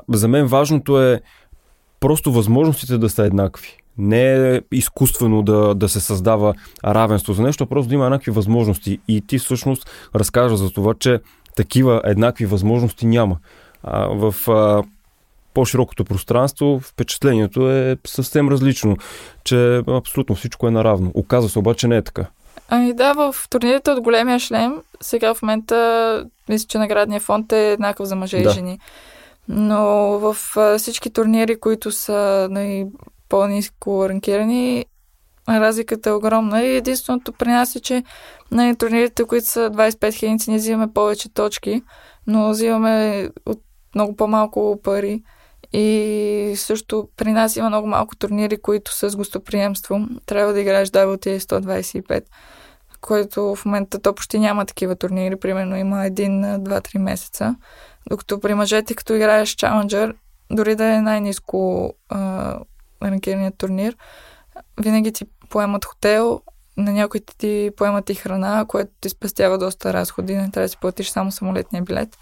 за 0.08 0.28
мен 0.28 0.46
важното 0.46 1.02
е 1.02 1.20
просто 2.00 2.32
възможностите 2.32 2.98
да 2.98 3.08
са 3.08 3.24
еднакви. 3.24 3.76
Не 3.98 4.54
е 4.54 4.60
изкуствено 4.72 5.42
да, 5.42 5.74
да 5.74 5.88
се 5.88 6.00
създава 6.00 6.54
равенство 6.84 7.32
за 7.32 7.42
нещо, 7.42 7.64
а 7.64 7.66
просто 7.66 7.88
да 7.88 7.94
има 7.94 8.04
еднакви 8.04 8.30
възможности. 8.30 8.98
И 9.08 9.20
ти 9.26 9.38
всъщност 9.38 9.90
разкажа 10.14 10.56
за 10.56 10.70
това, 10.70 10.94
че 10.94 11.20
такива 11.58 12.00
еднакви 12.04 12.46
възможности 12.46 13.06
няма. 13.06 13.36
А, 13.82 14.06
в 14.06 14.50
а, 14.50 14.82
по-широкото 15.54 16.04
пространство 16.04 16.80
впечатлението 16.84 17.70
е 17.70 17.96
съвсем 18.06 18.48
различно, 18.48 18.96
че 19.44 19.82
абсолютно 19.88 20.36
всичко 20.36 20.68
е 20.68 20.70
наравно. 20.70 21.10
Оказва 21.14 21.50
се 21.50 21.58
обаче 21.58 21.88
не 21.88 21.96
е 21.96 22.02
така. 22.02 22.26
Ами 22.68 22.92
да, 22.92 23.12
в 23.12 23.34
турнирите 23.50 23.90
от 23.90 24.00
големия 24.00 24.38
шлем, 24.38 24.76
сега 25.00 25.34
в 25.34 25.42
момента 25.42 26.24
мисля, 26.48 26.66
че 26.68 26.78
наградния 26.78 27.20
фонд 27.20 27.52
е 27.52 27.72
еднакъв 27.72 28.06
за 28.06 28.16
мъже 28.16 28.42
да. 28.42 28.50
и 28.50 28.52
жени. 28.52 28.78
Но 29.48 29.86
в 30.18 30.36
всички 30.78 31.10
турнири, 31.10 31.60
които 31.60 31.90
са 31.92 32.48
най- 32.50 32.84
по-низко 33.28 34.08
ранкирани, 34.08 34.86
разликата 35.48 36.10
е 36.10 36.12
огромна 36.12 36.62
и 36.62 36.76
единственото 36.76 37.32
при 37.32 37.48
нас 37.48 37.76
е, 37.76 37.80
че 37.80 38.02
на 38.50 38.76
турнирите, 38.76 39.24
които 39.24 39.46
са 39.46 39.70
25 39.70 40.14
хиляди, 40.14 40.44
ние 40.48 40.58
взимаме 40.58 40.92
повече 40.92 41.34
точки, 41.34 41.82
но 42.26 42.50
взимаме 42.50 43.28
от 43.46 43.62
много 43.94 44.16
по-малко 44.16 44.80
пари. 44.84 45.22
И 45.72 46.52
също 46.56 47.08
при 47.16 47.32
нас 47.32 47.56
има 47.56 47.68
много 47.68 47.88
малко 47.88 48.16
турнири, 48.16 48.62
които 48.62 48.94
с 48.94 49.16
гостоприемство. 49.16 50.00
Трябва 50.26 50.52
да 50.52 50.60
играеш 50.60 50.88
WTA 50.88 51.38
125, 51.38 52.24
който 53.00 53.54
в 53.54 53.64
момента 53.64 53.98
то 53.98 54.14
почти 54.14 54.38
няма 54.38 54.66
такива 54.66 54.96
турнири, 54.96 55.36
примерно 55.36 55.76
има 55.76 56.06
един 56.06 56.40
на 56.40 56.60
2-3 56.60 56.98
месеца. 56.98 57.56
Докато 58.10 58.40
при 58.40 58.54
мъжете, 58.54 58.94
като 58.94 59.14
играеш 59.14 59.56
Challenger, 59.56 60.14
дори 60.50 60.74
да 60.74 60.84
е 60.84 61.00
най-низко 61.00 61.92
ранкираният 63.02 63.58
турнир, 63.58 63.96
винаги 64.80 65.12
ти 65.12 65.24
поемат 65.48 65.84
хотел, 65.84 66.40
на 66.76 66.92
някой 66.92 67.20
ти 67.38 67.70
поемат 67.76 68.10
и 68.10 68.14
храна, 68.14 68.64
което 68.68 68.90
ти 69.00 69.08
спестява 69.08 69.58
доста 69.58 69.92
разходи, 69.92 70.36
не 70.36 70.50
трябва 70.50 70.64
да 70.64 70.68
си 70.68 70.76
платиш 70.80 71.08
само 71.08 71.32
самолетния 71.32 71.82
билет. 71.82 72.16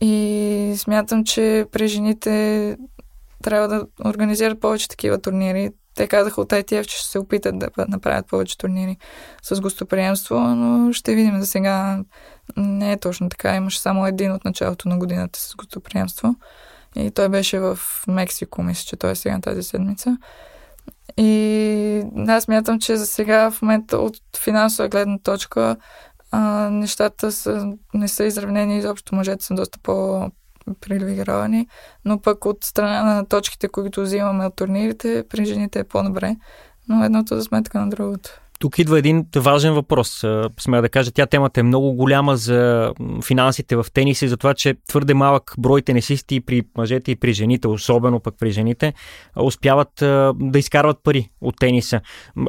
И 0.00 0.74
смятам, 0.76 1.24
че 1.24 1.66
при 1.72 1.88
жените 1.88 2.76
трябва 3.42 3.68
да 3.68 3.86
организират 4.04 4.60
повече 4.60 4.88
такива 4.88 5.20
турнири. 5.20 5.70
Те 5.94 6.06
казаха 6.06 6.40
от 6.40 6.50
ITF, 6.50 6.84
че 6.84 6.96
ще 6.96 7.08
се 7.08 7.18
опитат 7.18 7.58
да 7.58 7.70
направят 7.88 8.26
повече 8.26 8.58
турнири 8.58 8.96
с 9.42 9.60
гостоприемство, 9.60 10.38
но 10.40 10.92
ще 10.92 11.14
видим 11.14 11.40
за 11.40 11.46
сега. 11.46 12.04
Не 12.56 12.92
е 12.92 12.98
точно 12.98 13.28
така. 13.28 13.54
Имаше 13.54 13.80
само 13.80 14.06
един 14.06 14.32
от 14.32 14.44
началото 14.44 14.88
на 14.88 14.98
годината 14.98 15.40
с 15.40 15.54
гостоприемство. 15.56 16.34
И 16.96 17.10
той 17.10 17.28
беше 17.28 17.58
в 17.58 17.78
Мексико, 18.08 18.62
мисля, 18.62 18.84
че 18.84 18.96
той 18.96 19.10
е 19.10 19.14
сега 19.14 19.40
тази 19.40 19.62
седмица. 19.62 20.18
И 21.18 22.02
аз 22.28 22.44
смятам, 22.44 22.80
че 22.80 22.96
за 22.96 23.06
сега 23.06 23.50
в 23.50 23.62
момента 23.62 23.98
от 23.98 24.16
финансова 24.44 24.88
гледна 24.88 25.18
точка 25.18 25.76
а, 26.30 26.70
нещата 26.70 27.32
са, 27.32 27.72
не 27.94 28.08
са 28.08 28.24
изравнени, 28.24 28.78
изобщо 28.78 29.14
мъжете 29.14 29.44
са 29.44 29.54
доста 29.54 29.78
по 29.78 30.26
привилегировани, 30.80 31.68
но 32.04 32.20
пък 32.20 32.44
от 32.44 32.64
страна 32.64 33.02
на 33.02 33.26
точките, 33.26 33.68
които 33.68 34.02
взимаме 34.02 34.46
от 34.46 34.56
турнирите, 34.56 35.24
при 35.28 35.44
жените 35.44 35.78
е 35.78 35.84
по-добре, 35.84 36.36
но 36.88 37.04
едното 37.04 37.36
за 37.36 37.42
сметка 37.42 37.80
на 37.80 37.90
другото. 37.90 38.40
Тук 38.58 38.78
идва 38.78 38.98
един 38.98 39.26
важен 39.36 39.74
въпрос. 39.74 40.24
Смея 40.60 40.82
да 40.82 40.88
кажа, 40.88 41.10
тя 41.10 41.26
темата 41.26 41.60
е 41.60 41.62
много 41.62 41.92
голяма 41.92 42.36
за 42.36 42.92
финансите 43.24 43.76
в 43.76 43.86
тениса 43.94 44.24
и 44.24 44.28
за 44.28 44.36
това, 44.36 44.54
че 44.54 44.74
твърде 44.88 45.14
малък 45.14 45.54
брой 45.58 45.82
тенисисти 45.82 46.40
при 46.40 46.62
мъжете 46.76 47.10
и 47.10 47.16
при 47.16 47.32
жените, 47.32 47.68
особено 47.68 48.20
пък 48.20 48.34
при 48.38 48.50
жените, 48.50 48.94
успяват 49.36 49.90
да 50.34 50.58
изкарват 50.58 50.98
пари 51.02 51.30
от 51.40 51.54
тениса. 51.60 52.00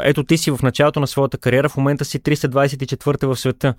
Ето 0.04 0.24
ти 0.24 0.38
си 0.38 0.52
в 0.52 0.60
началото 0.64 1.00
на 1.00 1.08
своята 1.08 1.38
кариера, 1.38 1.70
в 1.70 1.78
момента 1.78 2.06
си 2.06 2.20
324 2.20 3.26
в 3.26 3.36
света. 3.36 3.74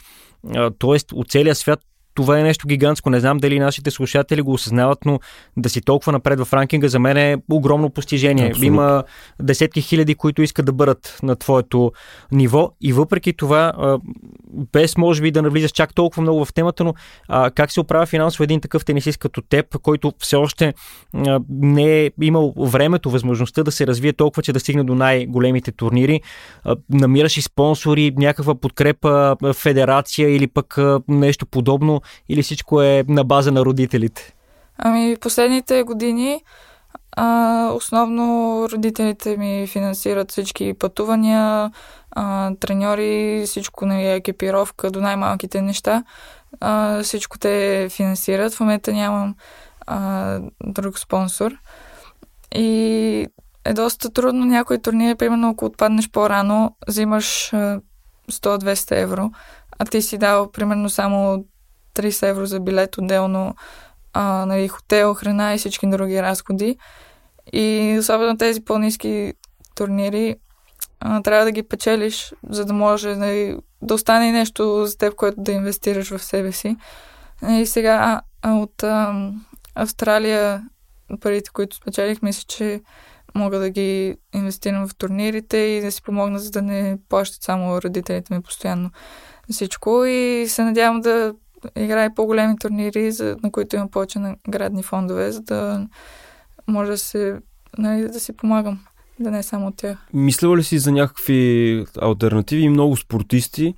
Тоест, 0.78 1.12
от 1.12 1.30
целия 1.30 1.54
свят 1.54 1.80
това 2.14 2.38
е 2.38 2.42
нещо 2.42 2.68
гигантско. 2.68 3.10
Не 3.10 3.20
знам 3.20 3.38
дали 3.38 3.58
нашите 3.58 3.90
слушатели 3.90 4.42
го 4.42 4.52
осъзнават, 4.52 4.98
но 5.04 5.20
да 5.56 5.68
си 5.68 5.80
толкова 5.80 6.12
напред 6.12 6.40
в 6.40 6.52
ранкинга 6.52 6.88
за 6.88 6.98
мен 6.98 7.16
е 7.16 7.36
огромно 7.50 7.90
постижение. 7.90 8.46
Абсолютно. 8.46 8.66
Има 8.66 9.04
десетки 9.42 9.82
хиляди, 9.82 10.14
които 10.14 10.42
искат 10.42 10.66
да 10.66 10.72
бъдат 10.72 11.18
на 11.22 11.36
твоето 11.36 11.92
ниво 12.32 12.70
и 12.80 12.92
въпреки 12.92 13.32
това, 13.32 13.98
без 14.72 14.96
може 14.96 15.22
би 15.22 15.30
да 15.30 15.42
навлизаш 15.42 15.70
чак 15.70 15.94
толкова 15.94 16.22
много 16.22 16.44
в 16.44 16.52
темата, 16.52 16.84
но 16.84 16.94
как 17.54 17.72
се 17.72 17.80
оправя 17.80 18.06
финансово 18.06 18.44
един 18.44 18.60
такъв 18.60 18.84
тенисист 18.84 19.18
като 19.18 19.42
теб, 19.42 19.78
който 19.82 20.12
все 20.18 20.36
още 20.36 20.74
не 21.48 22.00
е 22.00 22.10
имал 22.22 22.54
времето, 22.58 23.10
възможността 23.10 23.62
да 23.62 23.72
се 23.72 23.86
развие 23.86 24.12
толкова, 24.12 24.42
че 24.42 24.52
да 24.52 24.60
стигне 24.60 24.84
до 24.84 24.94
най-големите 24.94 25.72
турнири. 25.72 26.20
Намираш 26.90 27.36
и 27.36 27.42
спонсори, 27.42 28.12
някаква 28.16 28.54
подкрепа, 28.54 29.36
федерация 29.54 30.36
или 30.36 30.46
пък 30.46 30.78
нещо 31.08 31.46
подобно 31.46 31.99
или 32.28 32.42
всичко 32.42 32.82
е 32.82 33.04
на 33.08 33.24
база 33.24 33.52
на 33.52 33.64
родителите? 33.64 34.34
Ами, 34.78 35.16
последните 35.20 35.82
години 35.82 36.42
а, 37.16 37.70
основно 37.74 38.66
родителите 38.72 39.36
ми 39.36 39.66
финансират 39.66 40.30
всички 40.30 40.74
пътувания, 40.74 41.70
а, 42.10 42.54
треньори, 42.60 43.42
всичко 43.46 43.86
на 43.86 43.94
нали, 43.94 44.06
екипировка 44.06 44.90
до 44.90 45.00
най-малките 45.00 45.62
неща. 45.62 46.04
А, 46.60 47.02
всичко 47.02 47.38
те 47.38 47.88
финансират. 47.90 48.54
В 48.54 48.60
момента 48.60 48.92
нямам 48.92 49.34
а, 49.86 50.38
друг 50.64 50.98
спонсор. 50.98 51.52
И 52.54 53.26
е 53.64 53.72
доста 53.72 54.10
трудно 54.10 54.44
някой 54.44 54.78
турнир, 54.78 55.16
примерно 55.16 55.50
ако 55.50 55.64
отпаднеш 55.64 56.10
по-рано, 56.10 56.76
взимаш 56.88 57.50
100-200 58.30 59.02
евро, 59.02 59.30
а 59.78 59.84
ти 59.84 60.02
си 60.02 60.18
дал 60.18 60.50
примерно 60.50 60.90
само 60.90 61.44
30 61.94 62.28
евро 62.28 62.46
за 62.46 62.60
билет 62.60 62.98
отделно, 62.98 63.54
а, 64.12 64.46
нали, 64.46 64.68
хотел, 64.68 65.14
храна 65.14 65.54
и 65.54 65.58
всички 65.58 65.90
други 65.90 66.22
разходи. 66.22 66.76
И 67.52 67.96
особено 67.98 68.36
тези 68.36 68.64
по-низки 68.64 69.32
турнири 69.74 70.36
а, 71.00 71.22
трябва 71.22 71.44
да 71.44 71.52
ги 71.52 71.62
печелиш, 71.62 72.34
за 72.48 72.64
да 72.64 72.72
може 72.72 73.16
нали, 73.16 73.56
да 73.82 73.94
остане 73.94 74.32
нещо 74.32 74.86
за 74.86 74.98
теб, 74.98 75.14
което 75.14 75.40
да 75.40 75.52
инвестираш 75.52 76.10
в 76.10 76.24
себе 76.24 76.52
си. 76.52 76.76
И 77.50 77.66
сега 77.66 78.20
а, 78.42 78.52
от 78.52 78.82
а, 78.82 79.30
Австралия 79.74 80.62
парите, 81.20 81.50
които 81.50 81.76
спечелих, 81.76 82.22
мисля, 82.22 82.44
че 82.48 82.80
мога 83.34 83.58
да 83.58 83.70
ги 83.70 84.16
инвестирам 84.34 84.88
в 84.88 84.94
турнирите 84.94 85.56
и 85.56 85.80
да 85.80 85.92
си 85.92 86.02
помогна, 86.02 86.38
за 86.38 86.50
да 86.50 86.62
не 86.62 86.98
плащат 87.08 87.42
само 87.42 87.82
родителите 87.82 88.34
ми 88.34 88.42
постоянно 88.42 88.90
всичко. 89.50 90.04
И 90.04 90.46
се 90.48 90.64
надявам 90.64 91.00
да 91.00 91.34
играе 91.76 92.14
по-големи 92.14 92.58
турнири, 92.58 93.12
за, 93.12 93.36
на 93.42 93.52
които 93.52 93.76
има 93.76 93.88
повече 93.88 94.18
наградни 94.18 94.82
фондове, 94.82 95.32
за 95.32 95.40
да 95.42 95.86
може 96.66 96.90
да, 96.90 96.98
се, 96.98 97.40
нали, 97.78 98.02
да 98.02 98.20
си 98.20 98.36
помагам, 98.36 98.80
да 99.20 99.30
не 99.30 99.38
е 99.38 99.42
само 99.42 99.66
от 99.66 99.76
тях. 99.76 99.98
Мислила 100.14 100.56
ли 100.56 100.62
си 100.62 100.78
за 100.78 100.92
някакви 100.92 101.84
альтернативи? 102.00 102.68
Много 102.68 102.96
спортисти 102.96 103.74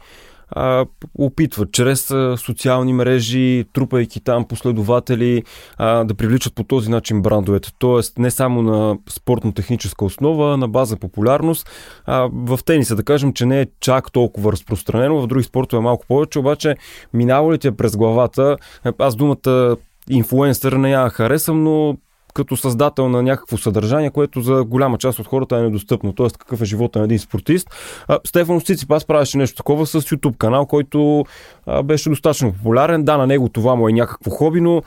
а, 0.52 0.86
опитват 1.18 1.72
чрез 1.72 2.14
социални 2.36 2.92
мрежи, 2.92 3.64
трупайки 3.72 4.20
там 4.20 4.44
последователи, 4.44 5.42
а, 5.76 6.04
да 6.04 6.14
привличат 6.14 6.54
по 6.54 6.64
този 6.64 6.90
начин 6.90 7.22
брандовете. 7.22 7.72
Тоест 7.78 8.18
не 8.18 8.30
само 8.30 8.62
на 8.62 8.96
спортно-техническа 9.10 10.04
основа, 10.04 10.56
на 10.56 10.68
база 10.68 10.96
популярност. 10.96 11.70
А, 12.04 12.28
в 12.32 12.58
тениса 12.66 12.96
да 12.96 13.02
кажем, 13.02 13.32
че 13.32 13.46
не 13.46 13.60
е 13.60 13.66
чак 13.80 14.12
толкова 14.12 14.52
разпространено, 14.52 15.20
в 15.20 15.26
други 15.26 15.44
спортове 15.44 15.78
е 15.78 15.82
малко 15.82 16.06
повече, 16.06 16.38
обаче 16.38 16.76
минава 17.12 17.52
ли 17.52 17.58
е 17.64 17.72
през 17.72 17.96
главата, 17.96 18.56
аз 18.98 19.16
думата 19.16 19.76
инфлуенсър 20.10 20.72
не 20.72 20.90
я 20.90 21.08
харесвам, 21.08 21.64
но 21.64 21.96
като 22.34 22.56
създател 22.56 23.08
на 23.08 23.22
някакво 23.22 23.56
съдържание, 23.56 24.10
което 24.10 24.40
за 24.40 24.64
голяма 24.64 24.98
част 24.98 25.18
от 25.18 25.26
хората 25.26 25.56
е 25.56 25.62
недостъпно. 25.62 26.12
Тоест, 26.12 26.38
какъв 26.38 26.62
е 26.62 26.64
живота 26.64 26.98
на 26.98 27.04
един 27.04 27.18
спортист. 27.18 27.70
А, 28.08 28.18
Стефан 28.24 28.60
Циципас 28.60 29.04
правеше 29.04 29.38
нещо 29.38 29.56
такова 29.56 29.86
с 29.86 30.00
YouTube 30.00 30.36
канал, 30.36 30.66
който 30.66 31.24
а, 31.66 31.82
беше 31.82 32.08
достатъчно 32.08 32.52
популярен. 32.52 33.04
Да, 33.04 33.16
на 33.16 33.26
него 33.26 33.48
това 33.48 33.74
му 33.74 33.88
е 33.88 33.92
някакво 33.92 34.30
хоби, 34.30 34.60
но 34.60 34.82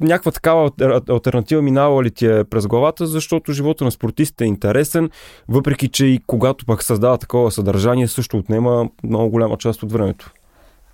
някаква 0.00 0.32
такава 0.32 0.70
альтернатива 1.10 1.62
минава 1.62 2.02
ли 2.02 2.10
ти 2.10 2.26
е 2.26 2.44
през 2.44 2.66
главата, 2.66 3.06
защото 3.06 3.52
живота 3.52 3.84
на 3.84 3.90
спортистите 3.90 4.44
е 4.44 4.46
интересен, 4.46 5.10
въпреки 5.48 5.88
че 5.88 6.06
и 6.06 6.20
когато 6.26 6.66
пък 6.66 6.82
създава 6.82 7.18
такова 7.18 7.50
съдържание, 7.50 8.08
също 8.08 8.36
отнема 8.36 8.88
много 9.04 9.30
голяма 9.30 9.56
част 9.56 9.82
от 9.82 9.92
времето. 9.92 10.30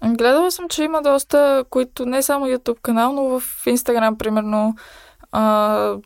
Гледала 0.04 0.50
съм, 0.50 0.68
че 0.68 0.82
има 0.82 1.02
доста, 1.02 1.64
които 1.70 2.06
не 2.06 2.22
само 2.22 2.46
YouTube 2.46 2.80
канал, 2.82 3.12
но 3.12 3.40
в 3.40 3.64
Instagram, 3.66 4.16
примерно, 4.16 4.74
а, 5.36 5.96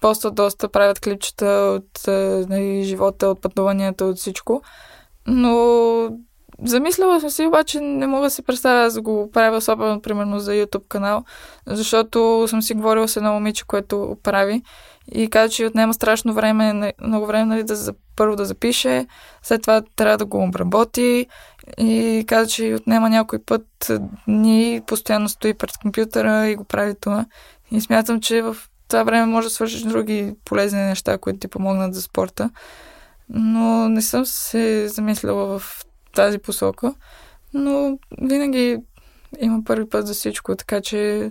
постват 0.00 0.34
доста, 0.34 0.68
правят 0.68 1.00
клипчета 1.00 1.46
от 1.46 2.06
нали, 2.48 2.84
живота, 2.84 3.28
от 3.28 3.40
пътуванията, 3.40 4.04
от 4.04 4.16
всичко. 4.16 4.62
Но 5.26 6.18
замислила 6.62 7.20
съм 7.20 7.30
си, 7.30 7.46
обаче 7.46 7.80
не 7.80 8.06
мога 8.06 8.22
да 8.22 8.30
си 8.30 8.42
представя 8.42 8.90
да 8.90 9.02
го 9.02 9.30
правя, 9.32 9.56
особено 9.56 10.02
примерно 10.02 10.38
за 10.38 10.52
YouTube 10.52 10.88
канал, 10.88 11.24
защото 11.66 12.46
съм 12.48 12.62
си 12.62 12.74
говорила 12.74 13.08
с 13.08 13.16
едно 13.16 13.32
момиче, 13.32 13.66
което 13.66 14.16
прави 14.22 14.62
и 15.12 15.30
каза, 15.30 15.52
че 15.52 15.66
отнема 15.66 15.94
страшно 15.94 16.34
време, 16.34 16.92
много 17.02 17.26
време 17.26 17.44
нали, 17.44 17.64
да, 17.64 17.92
първо 18.16 18.36
да 18.36 18.44
запише, 18.44 19.06
след 19.42 19.62
това 19.62 19.82
трябва 19.96 20.18
да 20.18 20.26
го 20.26 20.44
обработи 20.44 21.26
и 21.78 22.24
каза, 22.26 22.50
че 22.50 22.74
отнема 22.74 23.10
някой 23.10 23.38
път 23.38 23.90
дни, 24.28 24.80
постоянно 24.86 25.28
стои 25.28 25.54
пред 25.54 25.76
компютъра 25.76 26.48
и 26.48 26.56
го 26.56 26.64
прави 26.64 26.94
това. 27.00 27.26
И 27.70 27.80
смятам, 27.80 28.20
че 28.20 28.42
в 28.42 28.56
това 28.88 29.02
време 29.02 29.26
може 29.26 29.46
да 29.46 29.50
свършиш 29.50 29.82
други 29.82 30.34
полезни 30.44 30.80
неща, 30.80 31.18
които 31.18 31.38
ти 31.38 31.48
помогнат 31.48 31.94
за 31.94 32.02
спорта. 32.02 32.50
Но 33.28 33.88
не 33.88 34.02
съм 34.02 34.26
се 34.26 34.88
замисляла 34.88 35.58
в 35.58 35.84
тази 36.14 36.38
посока. 36.38 36.94
Но 37.54 37.98
винаги 38.22 38.78
има 39.40 39.62
първи 39.64 39.88
път 39.88 40.06
за 40.06 40.14
всичко, 40.14 40.56
така 40.56 40.80
че 40.80 41.30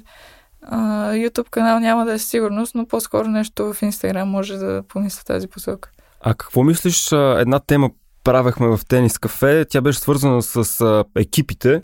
а, 0.62 0.78
YouTube 1.12 1.50
канал 1.50 1.80
няма 1.80 2.06
да 2.06 2.14
е 2.14 2.20
сигурност, 2.20 2.76
но 2.76 2.86
по-скоро 2.86 3.28
нещо 3.28 3.74
в 3.74 3.82
Instagram 3.82 4.24
може 4.24 4.58
да 4.58 4.84
помисля 4.88 5.20
в 5.20 5.26
тази 5.26 5.48
посока. 5.48 5.90
А 6.22 6.34
какво 6.34 6.64
мислиш, 6.64 7.12
една 7.12 7.60
тема 7.60 7.90
правехме 8.24 8.68
в 8.68 8.80
Тенис 8.88 9.18
Кафе, 9.18 9.66
тя 9.70 9.82
беше 9.82 10.00
свързана 10.00 10.42
с 10.42 11.04
екипите 11.16 11.82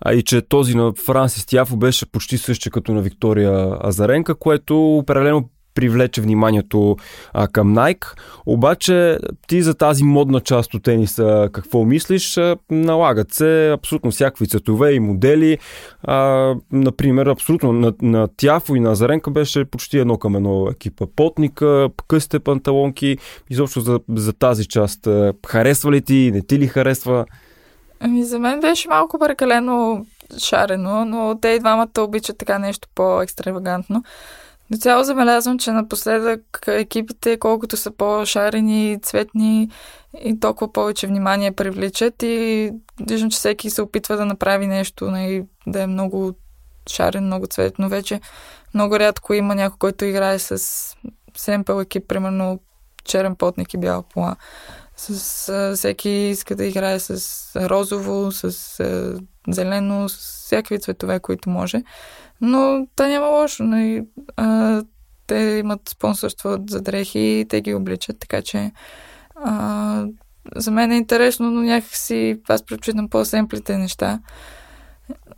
а 0.00 0.14
и 0.14 0.22
че 0.22 0.42
този 0.42 0.76
на 0.76 0.92
Франсис 1.06 1.46
Тяфо 1.46 1.76
беше 1.76 2.06
почти 2.06 2.38
същия 2.38 2.72
като 2.72 2.92
на 2.92 3.02
Виктория 3.02 3.76
Азаренка, 3.82 4.34
което 4.34 4.96
определено 4.96 5.48
привлече 5.76 6.20
вниманието 6.20 6.96
а, 7.32 7.48
към 7.48 7.74
Nike. 7.74 8.06
Обаче 8.46 9.18
ти 9.48 9.62
за 9.62 9.74
тази 9.74 10.04
модна 10.04 10.40
част 10.40 10.74
от 10.74 10.82
тениса 10.82 11.48
какво 11.52 11.84
мислиш? 11.84 12.38
Налагат 12.70 13.34
се 13.34 13.70
абсолютно 13.70 14.10
всякакви 14.10 14.46
цветове 14.46 14.92
и 14.92 15.00
модели. 15.00 15.58
А, 16.02 16.54
например, 16.72 17.26
абсолютно 17.26 17.72
на, 17.72 17.92
на 18.02 18.28
Тяфо 18.36 18.76
и 18.76 18.80
на 18.80 18.90
Азаренка 18.90 19.30
беше 19.30 19.64
почти 19.64 19.98
едно 19.98 20.18
към 20.18 20.36
едно 20.36 20.68
екипа. 20.70 21.06
Потника, 21.16 21.88
късте 22.08 22.38
панталонки. 22.38 23.18
Изобщо 23.50 23.80
за, 23.80 24.00
за 24.08 24.32
тази 24.32 24.66
част. 24.66 25.08
Харесва 25.46 25.92
ли 25.92 26.02
ти? 26.02 26.30
Не 26.34 26.42
ти 26.42 26.58
ли 26.58 26.66
харесва? 26.66 27.26
Ами 28.00 28.24
за 28.24 28.38
мен 28.38 28.60
беше 28.60 28.88
малко 28.88 29.18
прекалено 29.18 30.06
шарено, 30.38 31.04
но 31.04 31.38
те 31.40 31.48
и 31.48 31.58
двамата 31.58 31.90
обичат 31.98 32.38
така 32.38 32.58
нещо 32.58 32.88
по-екстравагантно. 32.94 34.02
До 34.70 34.76
цяло 34.78 35.04
забелязвам, 35.04 35.58
че 35.58 35.70
напоследък 35.70 36.64
екипите, 36.66 37.38
колкото 37.38 37.76
са 37.76 37.90
по-шарени, 37.90 38.98
цветни 39.02 39.70
и 40.24 40.40
толкова 40.40 40.72
повече 40.72 41.06
внимание 41.06 41.52
привличат 41.52 42.22
и 42.22 42.70
виждам, 43.08 43.30
че 43.30 43.36
всеки 43.36 43.70
се 43.70 43.82
опитва 43.82 44.16
да 44.16 44.24
направи 44.24 44.66
нещо, 44.66 45.10
да 45.66 45.82
е 45.82 45.86
много 45.86 46.32
шарен, 46.90 47.24
много 47.24 47.46
цветно. 47.46 47.88
Вече 47.88 48.20
много 48.74 48.98
рядко 48.98 49.34
има 49.34 49.54
някой, 49.54 49.78
който 49.78 50.04
играе 50.04 50.38
с 50.38 50.58
семпъл 51.36 51.80
екип, 51.80 52.08
примерно 52.08 52.60
черен 53.04 53.36
потник 53.36 53.74
и 53.74 53.78
бяла 53.78 54.02
пола. 54.02 54.36
С, 54.96 55.48
а, 55.48 55.76
всеки 55.76 56.08
иска 56.08 56.56
да 56.56 56.64
играе 56.64 57.00
с 57.00 57.10
розово, 57.56 58.32
с 58.32 58.44
а, 58.80 59.18
зелено, 59.48 60.08
с 60.08 60.16
всякакви 60.44 60.78
цветове, 60.78 61.20
които 61.20 61.50
може. 61.50 61.82
Но 62.40 62.86
та 62.96 63.08
няма 63.08 63.26
лошо. 63.26 63.64
Но 63.64 63.78
и, 63.78 64.02
а, 64.36 64.82
те 65.26 65.36
имат 65.36 65.88
спонсорство 65.88 66.58
за 66.68 66.80
дрехи 66.80 67.18
и 67.18 67.46
те 67.48 67.60
ги 67.60 67.74
обличат, 67.74 68.18
така 68.18 68.42
че 68.42 68.72
а, 69.34 70.06
за 70.56 70.70
мен 70.70 70.92
е 70.92 70.96
интересно, 70.96 71.50
но 71.50 71.62
някакси 71.62 72.40
аз 72.48 72.62
предпочитам 72.62 73.08
по-семплите 73.08 73.78
неща. 73.78 74.20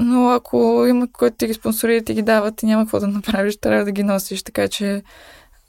Но 0.00 0.30
ако 0.30 0.84
има 0.88 1.12
който 1.12 1.36
ти 1.36 1.46
ги 1.46 1.54
спонсорира, 1.54 2.04
ти 2.04 2.14
ги 2.14 2.22
дават 2.22 2.62
и 2.62 2.66
няма 2.66 2.84
какво 2.84 3.00
да 3.00 3.06
направиш, 3.06 3.56
трябва 3.56 3.84
да 3.84 3.92
ги 3.92 4.02
носиш. 4.02 4.42
Така 4.42 4.68
че 4.68 5.02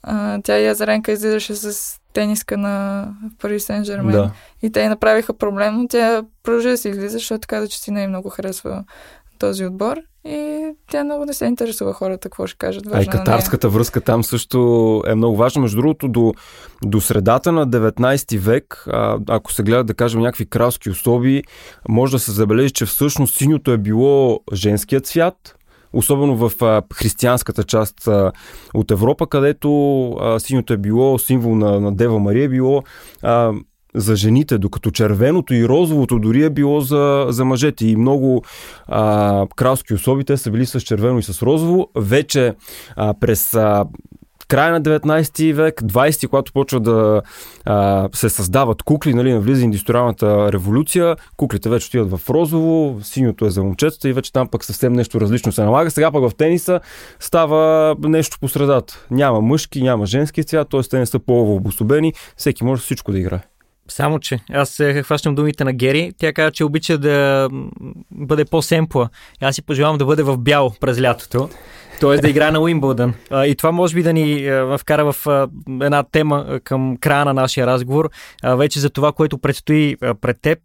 а, 0.02 0.40
тя 0.42 0.58
и 0.58 0.74
излизаше 1.12 1.54
с 1.54 1.99
тениска 2.12 2.56
на 2.56 3.06
Пари 3.40 3.60
Сен 3.60 3.84
Жермен. 3.84 4.12
Да. 4.12 4.30
И 4.62 4.72
те 4.72 4.88
направиха 4.88 5.34
проблем, 5.34 5.74
но 5.74 5.88
тя 5.88 6.22
продължи 6.42 6.68
да 6.68 6.76
се 6.76 6.88
излиза, 6.88 7.08
защото 7.08 7.48
каза, 7.48 7.68
че 7.68 7.78
си 7.78 7.90
не 7.90 8.08
много 8.08 8.28
харесва 8.28 8.84
този 9.38 9.66
отбор. 9.66 9.96
И 10.24 10.70
тя 10.90 11.04
много 11.04 11.24
не 11.24 11.32
се 11.32 11.44
интересува 11.44 11.92
хората, 11.92 12.28
какво 12.28 12.46
ще 12.46 12.58
кажат. 12.58 12.84
А 12.92 13.02
и 13.02 13.06
катарската 13.06 13.68
връзка 13.68 14.00
там 14.00 14.24
също 14.24 15.02
е 15.06 15.14
много 15.14 15.36
важна. 15.36 15.62
Между 15.62 15.76
другото, 15.76 16.08
до, 16.08 16.34
до 16.84 17.00
средата 17.00 17.52
на 17.52 17.68
19 17.68 18.38
век, 18.38 18.84
а, 18.86 19.18
ако 19.28 19.52
се 19.52 19.62
гледат, 19.62 19.86
да 19.86 19.94
кажем, 19.94 20.20
някакви 20.20 20.46
кралски 20.46 20.90
особи, 20.90 21.42
може 21.88 22.12
да 22.12 22.18
се 22.18 22.32
забележи, 22.32 22.70
че 22.70 22.86
всъщност 22.86 23.36
синьото 23.36 23.72
е 23.72 23.78
било 23.78 24.40
женският 24.52 25.06
цвят, 25.06 25.56
особено 25.92 26.48
в 26.48 26.62
а, 26.62 26.82
християнската 26.94 27.64
част 27.64 28.08
а, 28.08 28.32
от 28.74 28.90
Европа, 28.90 29.26
където 29.26 30.10
а, 30.10 30.40
синьото 30.40 30.72
е 30.72 30.76
било 30.76 31.18
символ 31.18 31.54
на, 31.54 31.80
на 31.80 31.92
Дева 31.92 32.18
Мария, 32.18 32.44
е 32.44 32.48
било 32.48 32.82
а, 33.22 33.52
за 33.94 34.16
жените, 34.16 34.58
докато 34.58 34.90
червеното 34.90 35.54
и 35.54 35.68
розовото 35.68 36.18
дори 36.18 36.44
е 36.44 36.50
било 36.50 36.80
за, 36.80 37.26
за 37.28 37.44
мъжете. 37.44 37.86
И 37.86 37.96
много 37.96 38.44
а, 38.86 39.46
кралски 39.56 39.94
особи, 39.94 40.24
те 40.24 40.36
са 40.36 40.50
били 40.50 40.66
с 40.66 40.80
червено 40.80 41.18
и 41.18 41.22
с 41.22 41.42
розово. 41.42 41.88
Вече 41.96 42.54
а, 42.96 43.14
през 43.20 43.54
а, 43.54 43.84
края 44.50 44.72
на 44.72 44.82
19 44.82 45.52
век, 45.52 45.82
20 45.82 46.26
когато 46.26 46.52
почва 46.52 46.80
да 46.80 47.22
а, 47.64 48.08
се 48.12 48.28
създават 48.28 48.82
кукли, 48.82 49.14
нали, 49.14 49.32
навлиза 49.32 49.64
индустриалната 49.64 50.52
революция, 50.52 51.16
куклите 51.36 51.68
вече 51.68 51.86
отиват 51.86 52.10
в 52.10 52.30
розово, 52.30 53.00
синьото 53.02 53.46
е 53.46 53.50
за 53.50 53.62
момчетата 53.62 54.08
и 54.08 54.12
вече 54.12 54.32
там 54.32 54.48
пък 54.48 54.64
съвсем 54.64 54.92
нещо 54.92 55.20
различно 55.20 55.52
се 55.52 55.62
налага. 55.62 55.90
Сега 55.90 56.12
пък 56.12 56.30
в 56.30 56.34
тениса 56.36 56.80
става 57.20 57.94
нещо 58.02 58.38
по 58.40 58.48
средата. 58.48 59.06
Няма 59.10 59.40
мъжки, 59.40 59.82
няма 59.82 60.06
женски 60.06 60.44
цвят, 60.44 60.68
т.е. 60.70 60.80
те 60.82 60.98
не 60.98 61.06
са 61.06 61.18
по 61.18 61.54
обособени, 61.54 62.12
всеки 62.36 62.64
може 62.64 62.82
всичко 62.82 63.12
да 63.12 63.18
играе. 63.18 63.40
Само, 63.88 64.18
че 64.18 64.40
аз 64.52 64.82
хващам 65.02 65.34
думите 65.34 65.64
на 65.64 65.72
Гери. 65.72 66.12
Тя 66.18 66.32
каза, 66.32 66.50
че 66.50 66.64
обича 66.64 66.98
да 66.98 67.48
бъде 68.10 68.44
по-семпла. 68.44 69.08
Аз 69.40 69.54
си 69.54 69.62
пожелавам 69.62 69.98
да 69.98 70.04
бъде 70.04 70.22
в 70.22 70.36
бяло 70.36 70.72
през 70.80 71.00
лятото. 71.00 71.48
Т.е. 72.00 72.16
да 72.16 72.28
играе 72.28 72.50
на 72.50 72.60
Уимбълдън. 72.60 73.14
И 73.32 73.54
това 73.58 73.72
може 73.72 73.94
би 73.94 74.02
да 74.02 74.12
ни 74.12 74.50
вкара 74.78 75.12
в 75.12 75.48
една 75.82 76.02
тема 76.02 76.60
към 76.64 76.96
края 76.96 77.24
на 77.24 77.34
нашия 77.34 77.66
разговор. 77.66 78.10
Вече 78.44 78.80
за 78.80 78.90
това, 78.90 79.12
което 79.12 79.38
предстои 79.38 79.96
пред 80.20 80.40
теб. 80.42 80.58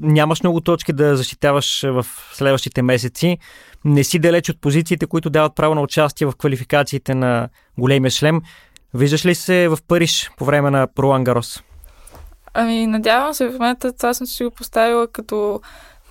Нямаш 0.00 0.42
много 0.42 0.60
точки 0.60 0.92
да 0.92 1.16
защитаваш 1.16 1.82
в 1.82 2.06
следващите 2.32 2.82
месеци. 2.82 3.38
Не 3.84 4.04
си 4.04 4.18
далеч 4.18 4.48
от 4.48 4.60
позициите, 4.60 5.06
които 5.06 5.30
дават 5.30 5.54
право 5.54 5.74
на 5.74 5.80
участие 5.80 6.26
в 6.26 6.32
квалификациите 6.38 7.14
на 7.14 7.48
големия 7.78 8.10
шлем. 8.10 8.42
Виждаш 8.94 9.26
ли 9.26 9.34
се 9.34 9.68
в 9.68 9.78
Париж 9.88 10.30
по 10.36 10.44
време 10.44 10.70
на 10.70 10.88
Ролан 10.98 11.24
Гарос? 11.24 11.62
Ами, 12.54 12.86
надявам 12.86 13.34
се 13.34 13.48
в 13.48 13.52
момента 13.52 13.92
това 13.92 14.14
съм 14.14 14.26
си 14.26 14.44
го 14.44 14.50
поставила 14.50 15.06
като 15.08 15.60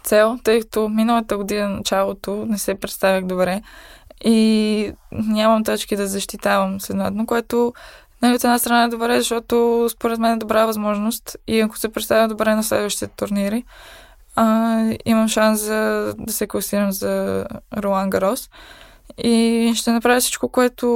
цел, 0.03 0.37
тъй 0.43 0.59
като 0.61 0.89
миналата 0.89 1.37
година 1.37 1.69
началото 1.69 2.45
не 2.45 2.57
се 2.57 2.75
представях 2.75 3.25
добре 3.25 3.61
и 4.25 4.93
нямам 5.11 5.63
точки 5.63 5.95
да 5.95 6.07
защитавам 6.07 6.81
с 6.81 6.89
едно, 6.89 7.25
което 7.25 7.73
нали, 8.21 8.35
от 8.35 8.43
една 8.43 8.59
страна 8.59 8.83
е 8.83 8.87
добре, 8.87 9.17
защото 9.17 9.87
според 9.91 10.19
мен 10.19 10.33
е 10.33 10.37
добра 10.37 10.65
възможност 10.65 11.37
и 11.47 11.59
ако 11.59 11.77
се 11.77 11.89
представя 11.89 12.27
добре 12.27 12.55
на 12.55 12.63
следващите 12.63 13.07
турнири, 13.07 13.63
а, 14.35 14.93
имам 15.05 15.27
шанс 15.27 15.61
за, 15.61 16.13
да 16.17 16.33
се 16.33 16.47
класирам 16.47 16.91
за 16.91 17.45
Ролан 17.77 18.09
Гарос 18.09 18.49
и 19.17 19.73
ще 19.75 19.91
направя 19.91 20.19
всичко, 20.19 20.49
което 20.49 20.87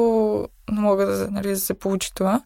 мога 0.71 1.05
да, 1.05 1.31
нали, 1.31 1.49
да 1.49 1.59
се 1.59 1.73
получи 1.73 2.13
това 2.15 2.41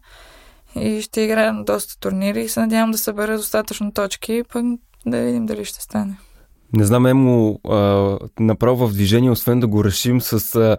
и 0.74 1.02
ще 1.02 1.20
играя 1.20 1.52
на 1.52 1.64
доста 1.64 1.98
турнири 1.98 2.42
и 2.42 2.48
се 2.48 2.60
надявам 2.60 2.90
да 2.90 2.98
събера 2.98 3.36
достатъчно 3.36 3.92
точки, 3.92 4.42
пък 4.52 4.64
да 5.06 5.20
видим 5.20 5.46
дали 5.46 5.64
ще 5.64 5.82
стане. 5.82 6.16
Не 6.72 6.84
знам, 6.84 7.06
Емо, 7.06 7.60
а, 7.68 8.18
направо 8.40 8.88
в 8.88 8.92
движение, 8.92 9.30
освен 9.30 9.60
да 9.60 9.66
го 9.66 9.84
решим 9.84 10.20
с 10.20 10.54
а, 10.56 10.76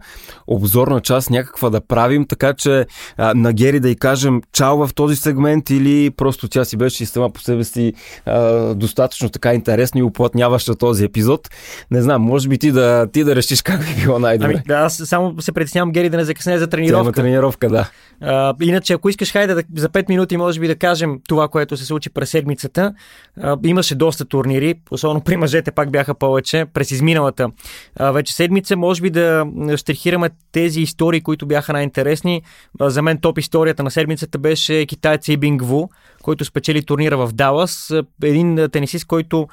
обзорна 0.48 1.02
част 1.02 1.30
някаква 1.30 1.70
да 1.70 1.82
правим, 1.82 2.26
така 2.28 2.54
че 2.54 2.86
а, 3.18 3.34
на 3.34 3.54
Гери 3.54 3.80
да 3.80 3.90
й 3.90 3.96
кажем 3.96 4.42
чао 4.54 4.88
в 4.88 4.94
този 4.94 5.16
сегмент 5.16 5.70
или 5.70 6.10
просто 6.10 6.48
тя 6.48 6.66
си 6.66 6.78
беше 6.78 7.04
и 7.04 7.06
сама 7.06 7.30
по 7.30 7.42
себе 7.42 7.64
си 7.64 7.94
а, 8.26 8.74
достатъчно 8.76 9.30
така 9.30 9.54
интересна 9.54 10.00
и 10.00 10.04
уплътняваща 10.04 10.76
този 10.76 11.06
епизод. 11.06 11.50
Не 11.92 12.02
знам, 12.02 12.22
може 12.22 12.50
би 12.50 12.58
ти 12.58 12.72
да, 12.72 13.08
ти 13.14 13.24
да 13.24 13.36
решиш 13.36 13.62
как 13.62 13.80
би 13.80 14.02
било 14.02 14.20
най-добре. 14.20 14.54
Ами, 14.54 14.64
да, 14.68 14.76
аз 14.76 15.02
само 15.06 15.42
се 15.42 15.52
притеснявам 15.52 15.92
Гери 15.92 16.10
да 16.10 16.18
не 16.18 16.24
закъсне 16.24 16.58
за 16.58 16.68
тренировка. 16.68 17.04
Тема 17.04 17.26
тренировка, 17.26 17.70
да. 17.70 17.90
А, 18.22 18.54
иначе, 18.62 18.94
ако 18.94 19.10
искаш, 19.10 19.32
хайде 19.32 19.54
да, 19.54 19.64
за 19.76 19.90
5 19.90 20.10
минути 20.10 20.38
може 20.38 20.60
би 20.60 20.68
да 20.68 20.76
кажем 20.76 21.20
това, 21.28 21.48
което 21.48 21.78
се 21.78 21.86
случи 21.86 22.10
през 22.10 22.30
седмицата. 22.30 22.94
А, 23.42 23.58
имаше 23.64 23.96
доста 23.96 24.26
турнири, 24.26 24.76
особено 24.92 25.22
при 25.22 25.38
мъжете 25.38 25.72
пак 25.82 25.92
бяха 25.92 26.14
повече 26.14 26.66
през 26.74 26.92
изминалата 26.92 27.50
вече 28.00 28.34
седмица. 28.34 28.78
Може 28.78 29.02
би 29.02 29.10
да 29.10 29.46
штрихираме 29.78 30.30
тези 30.52 30.82
истории, 30.82 31.22
които 31.22 31.46
бяха 31.46 31.74
най-интересни. 31.74 32.42
За 32.82 33.02
мен 33.02 33.18
топ 33.18 33.38
историята 33.38 33.84
на 33.84 33.92
седмицата 33.92 34.38
беше 34.38 34.86
китайца 34.86 35.34
Ибинг 35.34 35.62
Ву, 35.62 35.88
който 36.24 36.46
спечели 36.46 36.86
турнира 36.86 37.18
в 37.18 37.34
Далас. 37.34 37.94
Един 38.24 38.68
тенисист, 38.72 39.06
който 39.06 39.48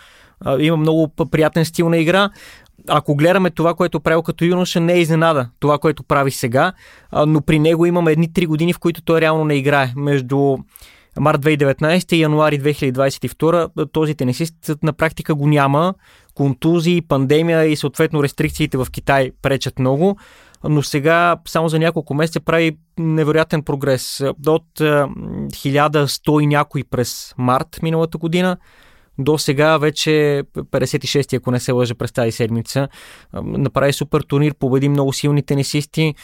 има 0.59 0.77
много 0.77 1.09
приятен 1.31 1.65
стил 1.65 1.89
на 1.89 1.99
игра 1.99 2.31
ако 2.89 3.17
гледаме 3.17 3.51
това, 3.51 3.75
което 3.75 4.01
правил 4.01 4.23
като 4.23 4.45
юноша, 4.45 4.81
не 4.81 4.93
е 4.93 5.01
изненада 5.01 5.49
това, 5.61 5.79
което 5.79 6.03
прави 6.03 6.31
сега, 6.31 6.73
но 7.27 7.41
при 7.41 7.59
него 7.59 7.87
имаме 7.87 8.13
едни 8.13 8.33
три 8.33 8.47
години, 8.47 8.73
в 8.73 8.79
които 8.79 9.03
той 9.03 9.21
реално 9.21 9.45
не 9.45 9.55
играе. 9.55 9.93
Между 9.97 10.57
март 11.21 11.41
2019 11.41 12.17
и 12.17 12.21
януари 12.21 12.61
2022 12.61 13.93
този 13.93 14.15
тенисист 14.15 14.55
на 14.83 14.93
практика 14.93 15.35
го 15.35 15.49
няма. 15.49 15.95
Контузии, 16.39 17.01
пандемия 17.01 17.65
и 17.65 17.77
съответно 17.77 18.23
рестрикциите 18.23 18.79
в 18.79 18.87
Китай 18.93 19.31
пречат 19.43 19.79
много 19.79 20.19
но 20.65 20.83
сега 20.83 21.37
само 21.49 21.69
за 21.69 21.79
няколко 21.79 22.15
месеца 22.15 22.41
прави 22.41 22.77
невероятен 22.99 23.63
прогрес. 23.63 24.21
От 24.47 24.65
1100 24.79 26.43
и 26.43 26.47
някой 26.47 26.85
през 26.91 27.35
март 27.39 27.79
миналата 27.83 28.19
година 28.19 28.57
до 29.19 29.39
сега 29.39 29.79
вече 29.79 30.43
56-ти, 30.57 31.37
ако 31.37 31.51
не 31.51 31.61
се 31.61 31.73
лъжа 31.73 31.95
през 31.95 32.13
тази 32.13 32.33
седмица. 32.33 32.89
Направи 33.43 33.93
супер 33.93 34.21
турнир, 34.21 34.55
победи 34.55 34.89
много 34.89 35.13
силни 35.13 35.43
тенисисти, 35.43 36.15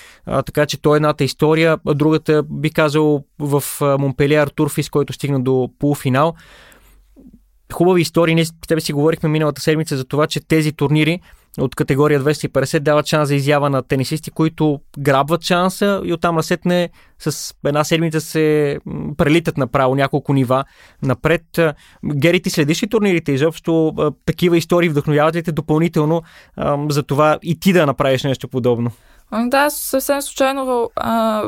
така 0.47 0.67
че 0.67 0.83
то 0.83 0.95
е 0.95 0.97
едната 0.97 1.25
история. 1.25 1.79
Другата 1.95 2.43
би 2.43 2.71
казал 2.71 3.25
в 3.39 3.65
Монпелиер 3.81 4.49
Турфис, 4.49 4.91
който 4.91 5.13
стигна 5.13 5.41
до 5.41 5.71
полуфинал. 5.79 6.35
Хубави 7.75 8.01
истории. 8.01 8.35
Ние 8.35 8.45
с 8.45 8.53
тебе 8.69 8.81
си 8.81 8.93
говорихме 8.93 9.29
миналата 9.29 9.61
седмица 9.61 9.97
за 9.97 10.05
това, 10.05 10.27
че 10.27 10.41
тези 10.41 10.73
турнири 10.73 11.21
от 11.59 11.75
категория 11.75 12.21
250 12.21 12.81
дават 12.81 13.07
шанс 13.07 13.29
за 13.29 13.35
изява 13.35 13.71
на 13.71 13.83
тенисисти, 13.83 14.31
които 14.31 14.81
грабват 14.99 15.43
шанса 15.43 16.03
и 16.05 16.13
оттам 16.13 16.37
насетне 16.37 16.91
с 17.19 17.55
една 17.67 17.85
седмица 17.85 18.21
се 18.21 18.79
прелитат 19.17 19.59
направо 19.59 19.95
няколко 19.95 20.33
нива 20.33 20.65
напред. 21.03 21.43
Гери, 22.15 22.43
ти 22.43 22.51
следиш 22.51 22.83
ли 22.83 22.89
турнирите 22.89 23.33
изобщо? 23.33 23.95
Такива 24.27 24.57
истории 24.57 24.89
вдъхновяват 24.89 25.35
ли 25.35 25.43
те 25.43 25.53
допълнително 25.53 26.23
за 26.89 27.03
това 27.03 27.39
и 27.43 27.61
ти 27.61 27.73
да 27.73 27.87
направиш 27.87 28.23
нещо 28.23 28.49
подобно? 28.49 28.91
Ами 29.31 29.51
да, 29.51 29.71
съвсем 29.71 30.23
случайно 30.23 30.91
а, 30.97 31.43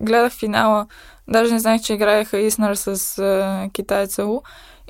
гледах 0.00 0.32
финала. 0.32 0.86
Даже 1.28 1.52
не 1.52 1.58
знаех, 1.60 1.82
че 1.82 1.94
играеха 1.94 2.38
Иснар 2.38 2.74
с 2.74 3.18
а, 3.18 3.68
китайца 3.72 4.24
Лу. 4.24 4.42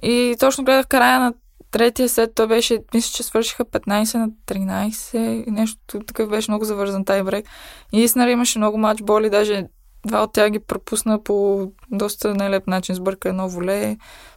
И 0.02 0.36
точно 0.40 0.64
гледах 0.64 0.86
края 0.86 1.20
на 1.20 1.34
третия 1.70 2.08
сет. 2.08 2.34
Той 2.34 2.46
беше, 2.46 2.78
мисля, 2.94 3.12
че 3.16 3.22
свършиха 3.22 3.64
15 3.64 4.18
на 4.18 4.30
13. 4.46 5.50
Нещо 5.50 6.00
такъв 6.06 6.30
беше 6.30 6.50
много 6.50 6.64
завързан 6.64 7.04
тайбрек. 7.04 7.46
И 7.92 8.00
Иснар 8.00 8.28
имаше 8.28 8.58
много 8.58 8.78
матч 8.78 9.02
боли. 9.02 9.30
Даже 9.30 9.64
два 10.06 10.22
от 10.22 10.32
тях 10.32 10.50
ги 10.50 10.58
пропусна 10.58 11.22
по 11.22 11.66
доста 11.90 12.34
нелеп 12.34 12.66
начин. 12.66 12.94
Сбърка 12.94 13.28
едно 13.28 13.48
воле, 13.48 13.96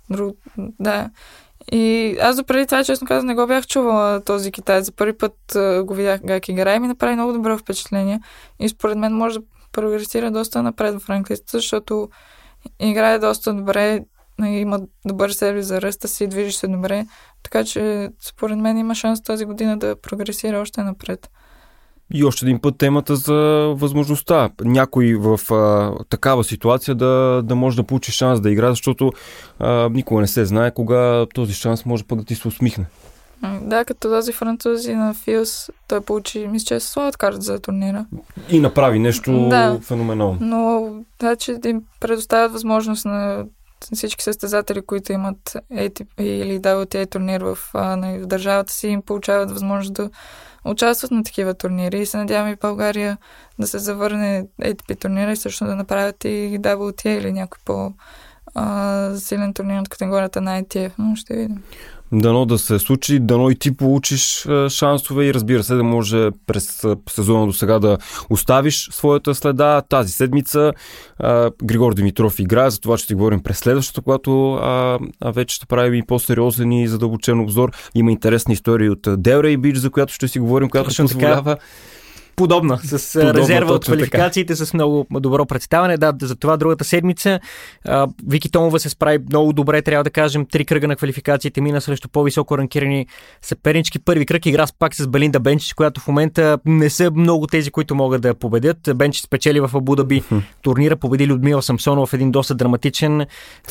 друг... 0.10 0.38
Да. 0.57 1.10
И 1.72 2.18
аз 2.22 2.36
до 2.36 2.43
преди 2.43 2.66
това, 2.66 2.84
честно 2.84 3.07
казвам, 3.07 3.28
не 3.28 3.36
го 3.36 3.47
бях 3.47 3.68
чувала 3.68 4.22
този 4.22 4.51
китаец. 4.51 4.86
За 4.86 4.91
първи 4.91 5.18
път 5.18 5.36
го 5.84 5.93
видях 5.93 6.22
как 6.28 6.49
играе 6.49 6.76
и 6.76 6.80
ми 6.80 6.88
направи 6.88 7.16
много 7.16 7.34
добро 7.34 7.57
впечатление. 7.57 8.20
И 8.60 8.70
според 8.70 8.97
мен 8.97 9.14
може 9.14 9.39
да 9.39 9.45
прогресира 9.72 10.32
доста 10.32 10.64
напред 10.64 11.01
в 11.01 11.10
ранглистата, 11.10 11.57
защото 11.57 12.10
играе 12.80 13.20
доста 13.20 13.53
добре, 13.53 14.05
има 14.48 14.80
добър 15.06 15.30
сервис 15.30 15.66
за 15.66 15.82
ръста 15.82 16.08
си, 16.08 16.28
движи 16.28 16.52
се 16.52 16.68
добре. 16.68 17.06
Така 17.44 17.64
че, 17.64 18.10
според 18.22 18.58
мен, 18.58 18.78
има 18.78 18.96
шанс 18.96 19.24
тази 19.24 19.46
година 19.46 19.78
да 19.78 19.96
прогресира 20.02 20.60
още 20.60 20.84
напред. 20.84 21.30
И 22.14 22.24
още 22.24 22.46
един 22.46 22.62
път 22.62 22.78
темата 22.78 23.16
за 23.16 23.36
възможността. 23.78 24.50
Някой 24.62 25.16
в 25.16 25.54
а, 25.54 25.94
такава 26.10 26.44
ситуация 26.44 26.96
да, 26.96 27.42
да 27.46 27.56
може 27.56 27.78
да 27.78 27.84
получи 27.84 28.12
шанс 28.12 28.42
да 28.42 28.52
игра, 28.52 28.70
защото 28.70 29.12
а, 29.60 29.90
никога 29.90 30.22
не 30.22 30.28
се 30.28 30.46
знае 30.46 30.74
кога 30.74 31.26
този 31.34 31.54
шанс 31.54 31.86
може 31.86 32.04
пък 32.04 32.20
да 32.20 32.26
ти 32.26 32.36
се 32.36 32.48
усмихне. 32.48 32.86
Да, 33.62 33.86
като 33.86 34.10
този 34.10 34.32
французи 34.32 34.94
на 34.94 35.14
Филс, 35.14 35.70
той 35.88 36.02
получи, 36.02 36.48
мисля, 36.48 36.66
че 36.66 36.76
е 36.76 36.80
слават 36.80 37.18
карта 37.18 37.42
за 37.42 37.60
турнира. 37.60 38.06
И 38.50 38.60
направи 38.60 39.00
нещо 39.00 39.50
да, 39.50 39.80
феноменално. 39.82 40.38
Но, 40.42 40.94
че 41.40 41.54
да 41.54 41.70
им 41.70 41.82
предоставят 42.00 42.52
възможност 42.52 43.06
на 43.06 43.46
всички 43.94 44.24
състезатели, 44.24 44.82
които 44.82 45.12
имат 45.12 45.58
ATP 45.74 46.22
или 46.22 46.60
WTA 46.60 47.12
турнир 47.12 47.42
в, 47.42 47.58
в 47.74 48.26
държавата 48.26 48.74
си, 48.74 48.88
им 48.88 49.02
получават 49.02 49.52
възможност 49.52 49.94
да 49.94 50.10
участват 50.66 51.12
на 51.12 51.24
такива 51.24 51.54
турнири 51.54 52.00
и 52.00 52.06
се 52.06 52.18
надявам 52.18 52.52
и 52.52 52.56
България 52.56 53.18
да 53.60 53.68
се 53.68 53.80
завърне 53.80 54.46
ATP 54.62 55.02
турнира 55.02 55.32
и 55.32 55.36
също 55.36 55.66
да 55.66 55.76
направят 55.76 56.24
и 56.24 56.60
WTA 56.62 57.20
или 57.20 57.32
някой 57.32 57.60
по 57.66 57.94
силен 59.18 59.54
турнир 59.54 59.80
от 59.80 59.90
категорията 59.90 60.42
на 60.42 60.64
ITF, 60.64 60.92
но 60.98 61.16
ще 61.16 61.36
видим. 61.36 61.64
Дано 62.12 62.45
да 62.45 62.57
се 62.57 62.80
случи, 62.80 63.20
дано 63.20 63.49
и 63.49 63.55
ти 63.55 63.78
получиш 63.78 64.47
шансове 64.70 65.26
и 65.26 65.34
разбира 65.34 65.64
се 65.64 65.76
да 65.76 65.84
може 65.84 66.30
през 66.47 66.84
сезона 67.10 67.45
до 67.45 67.53
сега 67.53 67.80
да 67.80 67.97
оставиш 68.30 68.89
своята 68.91 69.36
следа. 69.36 69.82
Тази 69.82 70.12
седмица 70.12 70.74
а, 71.20 71.51
Григор 71.64 71.93
Димитров 71.93 72.39
играе, 72.39 72.70
за 72.70 72.80
това 72.80 72.97
ще 72.97 73.07
ти 73.07 73.14
говорим 73.14 73.43
през 73.43 73.57
следващото, 73.57 74.01
когато 74.01 74.53
а, 74.53 74.99
а 75.22 75.32
вече 75.32 75.55
ще 75.55 75.66
правим 75.66 75.93
и 75.93 76.05
по-сериозен 76.05 76.72
и 76.72 76.88
задълбочен 76.88 77.39
обзор. 77.39 77.72
Има 77.95 78.12
интересна 78.12 78.53
история 78.53 78.91
от 78.91 79.07
Делрей 79.22 79.57
Бич, 79.57 79.78
за 79.78 79.89
която 79.89 80.14
ще 80.14 80.28
си 80.28 80.39
говорим, 80.39 80.70
която 80.70 80.89
ще 80.89 81.01
позволява 81.01 81.55
така 81.55 81.66
подобна, 82.40 82.80
с 82.84 83.20
подобна, 83.20 83.34
резерва 83.34 83.74
от 83.74 83.86
квалификациите, 83.86 84.54
така. 84.54 84.66
с 84.66 84.74
много 84.74 85.06
добро 85.12 85.46
представяне. 85.46 85.98
Да, 85.98 86.14
за 86.22 86.36
това 86.36 86.58
другата 86.58 86.84
седмица 86.84 87.40
а, 87.86 88.08
Вики 88.28 88.52
Томова 88.52 88.80
се 88.80 88.90
справи 88.90 89.20
много 89.30 89.54
добре, 89.54 89.82
трябва 89.82 90.04
да 90.04 90.10
кажем. 90.10 90.46
Три 90.46 90.66
кръга 90.66 90.88
на 90.88 90.96
квалификациите 90.96 91.62
мина 91.62 91.82
срещу 91.82 92.10
по-високо 92.10 92.58
ранкирани 92.58 93.08
съпернички. 93.42 94.00
Първи 94.00 94.26
кръг 94.26 94.46
игра 94.46 94.68
с 94.68 94.74
пак 94.74 94.96
с 94.96 95.08
Белинда 95.08 95.40
Бенчич, 95.40 95.74
която 95.74 96.02
в 96.02 96.08
момента 96.08 96.60
не 96.66 96.90
са 96.90 97.12
много 97.12 97.48
тези, 97.48 97.72
които 97.72 97.96
могат 97.96 98.22
да 98.22 98.34
победят. 98.34 98.78
Бенчич 98.96 99.24
спечели 99.24 99.60
в 99.60 99.72
Абу 99.74 99.96
Даби 99.96 100.24
турнира, 100.62 100.96
победи 100.96 101.28
Людмила 101.28 101.62
Самсонова 101.62 102.08
в 102.08 102.14
един 102.14 102.32
доста 102.32 102.56
драматичен 102.56 103.26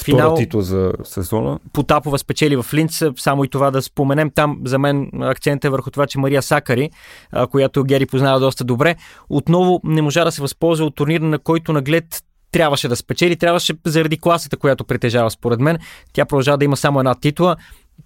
финал. 0.04 0.34
титул 0.34 0.60
за 0.60 0.92
сезона. 1.04 1.58
Потапова 1.72 2.18
спечели 2.18 2.56
в 2.56 2.66
Линц, 2.74 3.02
само 3.16 3.44
и 3.44 3.48
това 3.48 3.70
да 3.70 3.82
споменем. 3.82 4.30
Там 4.30 4.60
за 4.64 4.78
мен 4.78 5.10
акцент 5.20 5.64
е 5.64 5.68
върху 5.68 5.90
това, 5.90 6.06
че 6.06 6.18
Мария 6.18 6.42
Сакари, 6.42 6.90
която 7.50 7.84
Гери 7.84 8.06
познава 8.06 8.40
доста 8.40 8.57
доста 8.58 8.64
добре. 8.64 8.96
Отново 9.28 9.80
не 9.84 10.02
можа 10.02 10.24
да 10.24 10.32
се 10.32 10.42
възползва 10.42 10.86
от 10.86 10.94
турнира, 10.94 11.24
на 11.24 11.38
който 11.38 11.72
наглед 11.72 12.22
трябваше 12.52 12.88
да 12.88 12.96
спечели, 12.96 13.36
трябваше 13.36 13.74
заради 13.86 14.18
класата, 14.18 14.56
която 14.56 14.84
притежава 14.84 15.30
според 15.30 15.60
мен. 15.60 15.78
Тя 16.12 16.24
продължава 16.24 16.58
да 16.58 16.64
има 16.64 16.76
само 16.76 16.98
една 16.98 17.14
титла. 17.14 17.56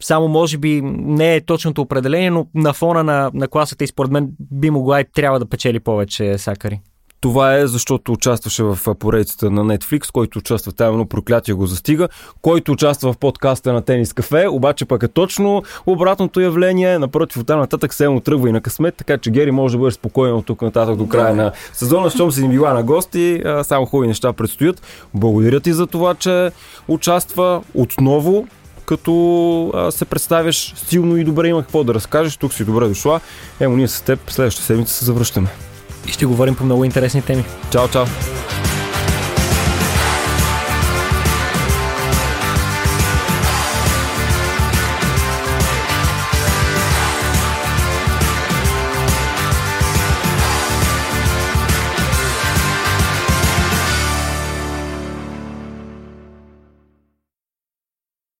Само 0.00 0.28
може 0.28 0.58
би 0.58 0.80
не 0.84 1.36
е 1.36 1.40
точното 1.40 1.82
определение, 1.82 2.30
но 2.30 2.46
на 2.54 2.72
фона 2.72 3.04
на, 3.04 3.30
на 3.34 3.48
класата 3.48 3.84
и 3.84 3.86
според 3.86 4.10
мен 4.10 4.30
би 4.40 4.70
могла 4.70 5.00
и 5.00 5.04
трябва 5.14 5.38
да 5.38 5.46
печели 5.46 5.80
повече 5.80 6.38
Сакари. 6.38 6.80
Това 7.22 7.56
е 7.56 7.66
защото 7.66 8.12
участваше 8.12 8.62
в 8.62 8.78
поредицата 8.98 9.50
на 9.50 9.64
Netflix, 9.64 10.12
който 10.12 10.38
участва 10.38 10.72
тайно 10.72 11.06
проклятие 11.06 11.54
го 11.54 11.66
застига, 11.66 12.08
който 12.40 12.72
участва 12.72 13.12
в 13.12 13.18
подкаста 13.18 13.72
на 13.72 13.82
Тенис 13.82 14.12
Кафе, 14.12 14.48
обаче 14.48 14.84
пък 14.84 15.02
е 15.02 15.08
точно 15.08 15.62
обратното 15.86 16.40
явление. 16.40 16.98
Напротив, 16.98 17.36
от 17.36 17.46
там 17.46 17.60
нататък 17.60 17.94
се 17.94 18.08
му 18.08 18.20
тръгва 18.20 18.48
и 18.48 18.52
на 18.52 18.60
късмет, 18.60 18.94
така 18.96 19.18
че 19.18 19.30
Гери 19.30 19.50
може 19.50 19.72
да 19.72 19.78
бъде 19.78 19.92
спокоен 19.92 20.34
от 20.34 20.46
тук 20.46 20.62
нататък 20.62 20.96
до 20.96 21.08
края 21.08 21.34
на 21.34 21.52
сезона, 21.72 22.04
защото 22.04 22.32
си 22.32 22.42
ни 22.42 22.48
била 22.48 22.72
на 22.74 22.82
гости, 22.82 23.42
само 23.62 23.86
хубави 23.86 24.08
неща 24.08 24.32
предстоят. 24.32 24.82
Благодаря 25.14 25.60
ти 25.60 25.72
за 25.72 25.86
това, 25.86 26.14
че 26.14 26.50
участва 26.88 27.62
отново 27.74 28.46
като 28.84 29.70
а, 29.74 29.90
се 29.90 30.04
представяш 30.04 30.74
силно 30.76 31.16
и 31.16 31.24
добре, 31.24 31.48
има 31.48 31.62
какво 31.62 31.84
да 31.84 31.94
разкажеш. 31.94 32.36
Тук 32.36 32.52
си 32.52 32.64
добре 32.64 32.88
дошла. 32.88 33.20
Емо, 33.60 33.76
ние 33.76 33.88
с 33.88 34.00
теб 34.00 34.30
следващата 34.30 34.66
седмица 34.66 34.94
се 34.94 35.04
завръщаме 35.04 35.71
и 36.06 36.12
ще 36.12 36.26
говорим 36.26 36.54
по 36.54 36.64
много 36.64 36.84
интересни 36.84 37.22
теми. 37.22 37.44
Чао, 37.70 37.88
чао! 37.88 38.04